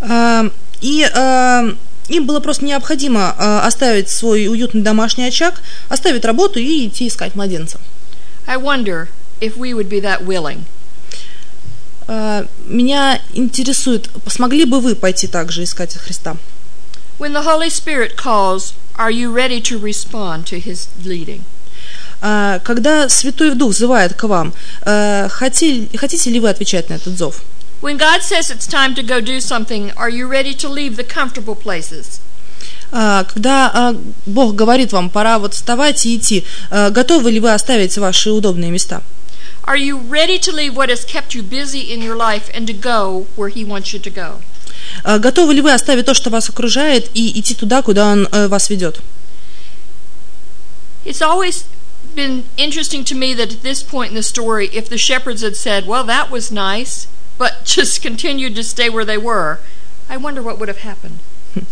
А, 0.00 0.50
И 0.80 1.04
а, 1.14 1.74
им 2.08 2.26
было 2.26 2.40
просто 2.40 2.64
необходимо 2.64 3.34
а, 3.38 3.66
оставить 3.66 4.08
свой 4.08 4.46
уютный 4.46 4.82
домашний 4.82 5.24
очаг, 5.24 5.60
оставить 5.88 6.24
работу 6.24 6.58
и 6.58 6.86
идти 6.86 7.08
искать 7.08 7.34
младенца. 7.34 7.80
I 8.46 8.56
wonder 8.56 9.08
if 9.40 9.56
we 9.56 9.72
would 9.72 9.88
be 9.88 10.00
that 10.02 10.24
willing. 10.24 10.64
А, 12.06 12.46
Меня 12.66 13.20
интересует, 13.34 14.08
смогли 14.28 14.64
бы 14.64 14.80
вы 14.80 14.94
пойти 14.94 15.26
также 15.26 15.64
искать 15.64 15.96
Христа? 15.96 16.36
When 17.18 17.32
the 17.32 17.44
Holy 17.44 17.70
Spirit 17.70 18.14
calls, 18.16 18.74
are 18.96 19.10
you 19.10 19.32
ready 19.32 19.60
to 19.62 19.80
respond 19.80 20.44
to 20.44 20.62
his 20.62 20.88
leading? 21.04 21.40
А, 22.20 22.60
Когда 22.60 23.08
Святой 23.08 23.54
Дух 23.54 23.72
взывает 23.72 24.14
к 24.14 24.24
вам, 24.24 24.52
хотите 24.84 26.30
ли 26.30 26.40
вы 26.40 26.48
отвечать 26.48 26.88
на 26.88 26.94
этот 26.94 27.16
зов? 27.16 27.42
When 27.81 27.97
God 27.97 28.21
says 28.21 28.51
it's 28.51 28.67
time 28.67 28.93
to 28.95 29.01
go 29.01 29.21
do 29.21 29.39
something, 29.39 29.91
are 29.97 30.09
you 30.09 30.27
ready 30.27 30.53
to 30.53 30.69
leave 30.69 30.97
the 30.97 31.03
comfortable 31.03 31.55
places? 31.55 32.19
А, 32.91 33.23
Когда 33.23 33.71
а, 33.73 33.95
Бог 34.25 34.55
говорит 34.55 34.91
вам, 34.91 35.09
пора 35.09 35.39
вот 35.39 35.53
вставать 35.53 36.05
и 36.05 36.17
идти, 36.17 36.45
а, 36.69 36.89
готовы 36.89 37.31
ли 37.31 37.39
вы 37.39 37.53
оставить 37.53 37.97
ваши 37.97 38.29
удобные 38.31 38.69
места? 38.69 39.01
Are 39.63 39.77
you 39.77 39.97
ready 39.97 40.37
to 40.39 40.51
leave 40.51 40.75
what 40.75 40.89
has 40.89 41.05
kept 41.05 41.33
you 41.33 41.41
busy 41.41 41.91
in 41.91 42.01
your 42.01 42.15
life 42.15 42.49
and 42.53 42.67
to 42.67 42.73
go 42.73 43.27
where 43.35 43.49
he 43.49 43.63
wants 43.65 43.93
you 43.93 43.99
to 43.99 44.11
go? 44.11 44.41
А, 45.03 45.17
Готовы 45.19 45.53
ли 45.53 45.61
вы 45.61 45.71
оставить 45.73 46.05
то, 46.05 46.13
что 46.13 46.29
вас 46.29 46.49
окружает, 46.49 47.09
и 47.13 47.39
идти 47.39 47.55
туда, 47.55 47.81
куда 47.81 48.11
Он 48.11 48.27
э, 48.31 48.47
вас 48.47 48.69
ведет? 48.69 49.01
It's 51.05 51.21
always 51.21 51.65
been 52.13 52.43
interesting 52.57 53.03
to 53.05 53.15
me 53.15 53.33
that 53.33 53.51
at 53.51 53.63
this 53.63 53.81
point 53.81 54.09
in 54.09 54.15
the 54.15 54.23
story, 54.23 54.69
if 54.71 54.89
the 54.89 54.97
shepherds 54.97 55.41
had 55.41 55.55
said, 55.55 55.87
Well, 55.87 56.03
that 56.03 56.29
was 56.29 56.51
nice, 56.51 57.07
but 57.38 57.52
just 57.64 58.02
continued 58.02 58.54
to 58.56 58.62
stay 58.62 58.88
where 58.88 59.04
they 59.04 59.18
were, 59.18 59.58
I 60.08 60.16
wonder 60.16 60.42
what 60.42 60.58
would 60.58 60.68
have 60.68 60.82
happened. 60.84 61.18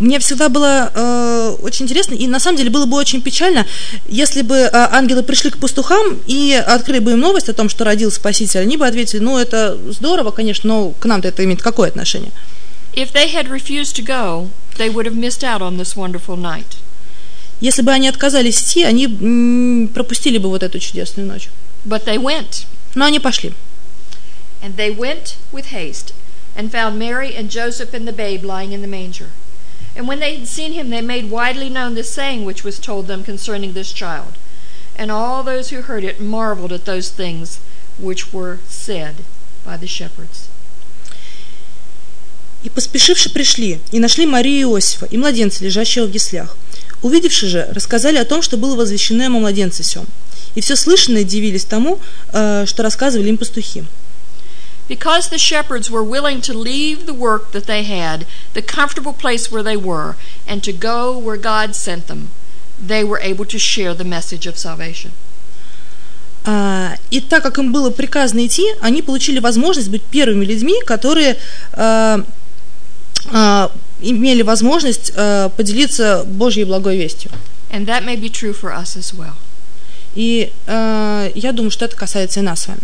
Мне 0.00 0.18
всегда 0.18 0.48
было 0.48 0.90
э, 0.94 1.56
очень 1.62 1.84
интересно, 1.84 2.14
и 2.14 2.26
на 2.26 2.40
самом 2.40 2.56
деле 2.56 2.70
было 2.70 2.86
бы 2.86 2.96
очень 2.96 3.20
печально, 3.20 3.66
если 4.08 4.42
бы 4.42 4.56
э, 4.56 4.70
ангелы 4.72 5.22
пришли 5.22 5.50
к 5.50 5.58
пастухам 5.58 6.18
и 6.26 6.52
открыли 6.54 7.00
бы 7.00 7.12
им 7.12 7.20
новость 7.20 7.48
о 7.48 7.52
том, 7.52 7.68
что 7.68 7.84
родил 7.84 8.10
Спаситель, 8.10 8.60
они 8.60 8.76
бы 8.76 8.86
ответили, 8.86 9.20
ну 9.20 9.38
это 9.38 9.78
здорово, 9.90 10.30
конечно, 10.30 10.68
но 10.68 10.90
к 10.90 11.04
нам-то 11.04 11.28
это 11.28 11.44
имеет 11.44 11.62
какое 11.62 11.88
отношение? 11.88 12.32
If 12.94 13.12
they 13.12 13.30
had 13.30 13.48
refused 13.50 13.94
to 13.96 14.02
go, 14.02 14.48
they 14.78 14.88
would 14.90 15.06
have 15.06 15.14
missed 15.14 15.44
out 15.44 15.60
on 15.60 15.76
this 15.76 15.96
wonderful 15.96 16.36
night. 16.36 16.78
Если 17.60 17.82
бы 17.82 17.90
они 17.92 18.08
отказались 18.08 18.60
идти, 18.60 18.84
они 18.84 19.06
м, 19.06 19.88
пропустили 19.94 20.38
бы 20.38 20.48
вот 20.48 20.62
эту 20.62 20.78
чудесную 20.78 21.26
ночь. 21.26 21.48
But 21.84 22.04
they 22.04 22.16
went, 22.18 22.64
Но 22.94 23.04
они 23.04 23.20
пошли. 23.20 23.52
and 24.61 24.77
they 24.77 24.91
went 24.91 25.37
with 25.51 25.67
haste, 25.67 26.13
and 26.55 26.71
found 26.71 26.99
Mary 26.99 27.35
and 27.35 27.49
Joseph 27.49 27.93
and 27.93 28.07
the 28.07 28.13
babe 28.13 28.43
lying 28.43 28.71
in 28.71 28.81
the 28.81 28.87
manger. 28.87 29.29
And 29.95 30.07
when 30.07 30.19
they 30.19 30.37
had 30.37 30.47
seen 30.47 30.73
him, 30.73 30.89
they 30.89 31.01
made 31.01 31.29
widely 31.29 31.69
known 31.69 31.95
the 31.95 32.03
saying 32.03 32.45
which 32.45 32.63
was 32.63 32.79
told 32.79 33.07
them 33.07 33.23
concerning 33.23 33.73
this 33.73 33.91
child. 33.91 34.37
And 34.95 35.11
all 35.11 35.43
those 35.43 35.69
who 35.69 35.81
heard 35.81 36.03
it 36.03 36.21
marveled 36.21 36.71
at 36.71 36.85
those 36.85 37.09
things 37.09 37.59
which 37.99 38.33
were 38.33 38.59
said 38.67 39.15
by 39.65 39.77
the 39.77 39.87
shepherds. 39.87 40.47
И 42.63 42.69
поспешивши 42.69 43.31
пришли, 43.31 43.79
и 43.91 43.99
нашли 43.99 44.25
Марию 44.27 44.69
и 44.69 44.73
Иосифа, 44.73 45.07
и 45.07 45.17
младенца, 45.17 45.63
лежащего 45.63 46.05
в 46.05 46.13
яслях. 46.13 46.55
Увидевши 47.01 47.47
же, 47.47 47.67
рассказали 47.73 48.17
о 48.17 48.25
том, 48.25 48.43
что 48.43 48.57
было 48.57 48.75
возвещено 48.75 49.23
ему 49.23 49.39
младенце 49.39 49.83
сем. 49.83 50.05
И 50.53 50.61
все 50.61 50.75
слышанное 50.75 51.23
дивились 51.23 51.65
тому, 51.65 51.99
э, 52.31 52.65
что 52.67 52.83
рассказывали 52.83 53.29
им 53.29 53.37
пастухи. 53.37 53.83
Because 54.87 55.29
the 55.29 55.37
shepherds 55.37 55.89
were 55.89 56.03
willing 56.03 56.41
to 56.41 56.53
leave 56.53 57.05
the 57.05 57.13
work 57.13 57.51
that 57.51 57.65
they 57.65 57.83
had, 57.83 58.25
the 58.53 58.61
comfortable 58.61 59.13
place 59.13 59.51
where 59.51 59.63
they 59.63 59.77
were, 59.77 60.15
and 60.45 60.63
to 60.63 60.73
go 60.73 61.17
where 61.17 61.37
God 61.37 61.75
sent 61.75 62.07
them, 62.07 62.29
they 62.77 63.03
were 63.03 63.19
able 63.19 63.45
to 63.45 63.57
share 63.57 63.93
the 63.93 64.03
message 64.03 64.45
of 64.45 64.57
salvation. 64.57 65.11
А, 66.43 66.97
и 67.11 67.21
так 67.21 67.43
как 67.43 67.59
им 67.59 67.71
было 67.71 67.91
приказано 67.91 68.45
идти, 68.45 68.65
они 68.81 69.01
получили 69.01 69.39
возможность 69.39 69.89
быть 69.89 70.01
первыми 70.01 70.43
людьми, 70.43 70.81
которые 70.85 71.37
а, 71.73 72.25
а, 73.31 73.71
имели 74.01 74.41
возможность 74.41 75.11
а, 75.15 75.49
поделиться 75.49 76.23
Божьей 76.25 76.63
благой 76.63 76.97
вестью. 76.97 77.31
And 77.69 77.85
that 77.85 78.03
may 78.03 78.17
be 78.17 78.29
true 78.29 78.53
for 78.53 78.73
us 78.73 78.97
as 78.97 79.13
well. 79.13 79.35
И 80.15 80.51
а, 80.67 81.31
я 81.35 81.51
думаю, 81.51 81.71
что 81.71 81.85
это 81.85 81.95
касается 81.95 82.39
и 82.39 82.43
нас 82.43 82.61
с 82.63 82.67
вами. 82.67 82.81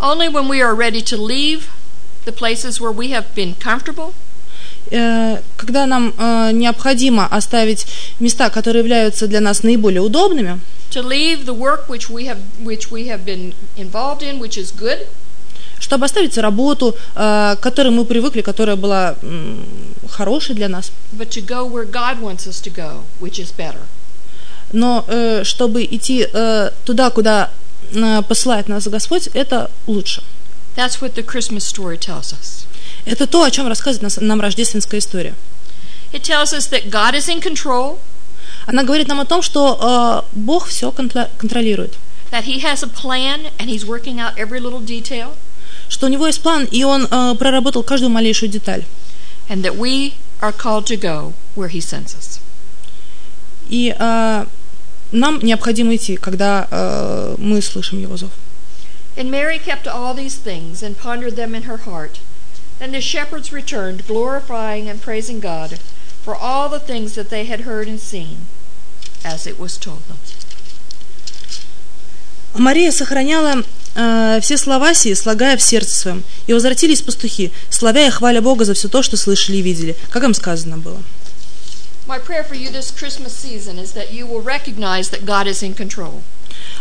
Only 0.00 0.28
when 0.28 0.48
we 0.48 0.62
are 0.62 0.74
ready 0.74 1.02
to 1.02 1.16
leave 1.16 1.68
the 2.24 2.32
places 2.32 2.80
where 2.80 2.92
we 2.92 3.10
have 3.10 3.34
been 3.34 3.54
comfortable 3.54 4.14
Э, 4.90 5.40
когда 5.56 5.86
нам 5.86 6.12
э, 6.18 6.50
необходимо 6.52 7.26
оставить 7.26 7.86
места, 8.18 8.50
которые 8.50 8.80
являются 8.80 9.26
для 9.26 9.40
нас 9.40 9.62
наиболее 9.62 10.00
удобными, 10.00 10.58
to 10.90 11.02
leave 11.02 11.44
the 11.44 11.54
work 11.54 11.86
which 11.88 12.10
we 12.10 12.24
have 12.26 12.38
which 12.64 12.90
we 12.90 13.06
have 13.06 13.24
been 13.24 13.54
involved 13.76 14.22
in, 14.22 14.40
which 14.40 14.56
is 14.58 14.72
good, 14.72 15.06
чтобы 15.78 16.06
оставить 16.06 16.36
работу, 16.38 16.96
э, 17.14 17.56
к 17.56 17.60
которой 17.60 17.90
мы 17.90 18.04
привыкли, 18.04 18.40
которая 18.40 18.76
была 18.76 19.16
м, 19.22 19.64
хорошей 20.08 20.56
для 20.56 20.68
нас, 20.68 20.90
but 21.16 21.28
to 21.30 21.40
go 21.40 21.64
where 21.64 21.84
God 21.84 22.20
wants 22.20 22.46
us 22.48 22.60
to 22.60 22.70
go, 22.70 23.04
which 23.20 23.38
is 23.38 23.52
better. 23.56 23.82
но 24.72 25.04
э, 25.08 25.44
чтобы 25.44 25.84
идти 25.84 26.26
э, 26.32 26.70
туда, 26.84 27.10
куда 27.10 27.44
э, 27.44 27.69
посылает 28.28 28.68
нас 28.68 28.86
Господь, 28.86 29.28
это 29.34 29.70
лучше. 29.86 30.22
That's 30.76 31.00
what 31.00 31.14
the 31.14 31.24
Christmas 31.24 31.64
story 31.64 31.98
tells 31.98 32.32
us. 32.32 32.66
Это 33.04 33.26
то, 33.26 33.42
о 33.42 33.50
чем 33.50 33.66
рассказывает 33.66 34.20
нам 34.20 34.40
рождественская 34.40 35.00
история. 35.00 35.34
It 36.12 36.22
tells 36.22 36.52
us 36.52 36.68
that 36.70 36.90
God 36.90 37.14
is 37.14 37.28
in 37.28 37.40
control, 37.40 37.98
Она 38.66 38.82
говорит 38.84 39.08
нам 39.08 39.20
о 39.20 39.24
том, 39.24 39.42
что 39.42 40.24
э, 40.32 40.36
Бог 40.36 40.66
все 40.66 40.92
контролирует, 40.92 41.94
that 42.30 42.44
He 42.44 42.60
has 42.62 42.82
a 42.82 42.88
plan 42.88 43.50
and 43.58 43.68
He's 43.68 43.84
working 43.84 44.20
out 44.20 44.36
every 44.36 44.60
little 44.60 44.80
detail, 44.80 45.34
что 45.88 46.06
у 46.06 46.08
него 46.08 46.26
есть 46.26 46.42
план, 46.42 46.66
и 46.70 46.84
он 46.84 47.06
э, 47.10 47.34
проработал 47.36 47.82
каждую 47.82 48.10
малейшую 48.10 48.50
деталь. 48.50 48.84
and 49.48 49.64
that 49.64 49.76
we 49.76 50.14
are 50.40 50.52
called 50.52 50.86
to 50.86 50.96
go 50.96 51.34
where 51.56 51.68
He 51.68 51.80
sends 51.80 52.14
us. 52.14 52.40
И 53.68 53.94
э, 53.98 54.46
нам 55.12 55.40
необходимо 55.40 55.96
идти, 55.96 56.16
когда 56.16 56.68
э, 56.70 57.34
мы 57.38 57.60
слышим 57.62 58.00
его 58.00 58.16
зов. 58.16 58.30
And 59.16 59.30
Mary 59.30 59.58
kept 59.58 59.86
all 59.86 60.14
these 60.14 60.36
things 60.36 60.82
and 60.82 60.96
pondered 60.96 61.36
them 61.36 61.54
in 61.54 61.64
her 61.64 61.78
heart. 61.78 62.20
Then 62.78 62.92
the 62.92 63.00
shepherds 63.00 63.52
returned, 63.52 64.06
glorifying 64.06 64.88
and 64.88 65.02
praising 65.02 65.40
God 65.40 65.78
for 66.24 66.34
all 66.34 66.68
the 66.68 66.80
things 66.80 67.14
that 67.14 67.28
they 67.28 67.44
had 67.44 67.62
heard 67.62 67.88
and 67.88 68.00
seen, 68.00 68.46
as 69.24 69.46
it 69.46 69.58
was 69.58 69.76
told 69.76 70.02
them. 70.08 70.18
Мария 72.54 72.90
сохраняла 72.90 73.62
э, 73.94 74.38
все 74.42 74.56
слова 74.56 74.94
сии, 74.94 75.14
слагая 75.14 75.56
в 75.56 75.62
сердце 75.62 75.94
своем. 75.94 76.24
И 76.46 76.52
возвратились 76.52 77.02
пастухи, 77.02 77.52
славя 77.68 78.06
и 78.06 78.10
хваля 78.10 78.40
Бога 78.40 78.64
за 78.64 78.74
все 78.74 78.88
то, 78.88 79.02
что 79.02 79.16
слышали 79.16 79.58
и 79.58 79.62
видели, 79.62 79.96
как 80.10 80.24
им 80.24 80.34
сказано 80.34 80.78
было. 80.78 81.02
My 82.10 82.18
prayer 82.18 82.42
for 82.42 82.56
you 82.56 82.70
this 82.70 82.90
Christmas 82.90 83.32
season 83.32 83.78
is 83.78 83.92
that 83.92 84.12
you 84.12 84.26
will 84.26 84.40
recognize 84.40 85.10
that 85.10 85.24
God 85.24 85.46
is 85.46 85.62
in 85.62 85.74
control. 85.74 86.24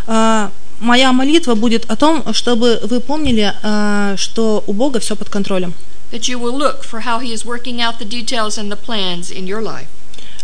А, 0.07 0.51
моя 0.79 1.13
молитва 1.13 1.53
будет 1.53 1.85
о 1.85 1.95
том, 1.95 2.33
чтобы 2.33 2.79
вы 2.81 2.99
помнили, 2.99 3.53
а, 3.61 4.17
что 4.17 4.63
у 4.65 4.73
Бога 4.73 4.99
все 4.99 5.15
под 5.15 5.29
контролем. 5.29 5.75
That 6.11 6.27
you 6.27 6.39
will 6.39 6.57
look 6.57 6.83
for 6.83 7.01
how 7.01 7.19
He 7.19 7.31
is 7.31 7.45
working 7.45 7.79
out 7.79 7.99
the 7.99 8.09
details 8.09 8.57
and 8.57 8.71
the 8.71 8.75
plans 8.75 9.29
in 9.29 9.45
your 9.45 9.61
life. 9.61 9.85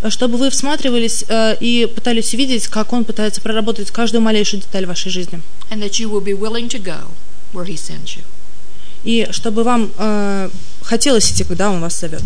Чтобы 0.08 0.38
вы 0.38 0.52
всматривались 0.52 1.26
э, 1.30 1.56
и 1.60 1.88
пытались 1.88 2.36
увидеть, 2.36 2.68
как 2.68 2.94
Он 2.94 3.06
пытается 3.06 3.42
проработать 3.42 3.90
каждую 3.90 4.22
малейшую 4.22 4.62
деталь 4.62 4.86
вашей 4.86 5.10
жизни. 5.10 5.42
And 5.72 5.82
that 5.82 6.00
you 6.00 6.12
will 6.12 6.24
be 6.24 6.40
willing 6.40 6.70
to 6.70 6.78
go 6.78 7.08
where 7.54 7.66
He 7.66 7.76
sends 7.76 8.16
you. 8.16 8.22
И 9.04 9.28
чтобы 9.32 9.64
вам 9.64 9.90
э, 9.98 10.52
хотелось 10.84 11.32
идти, 11.32 11.44
куда 11.44 11.72
Он 11.72 11.82
вас 11.82 12.00
зовет. 12.00 12.22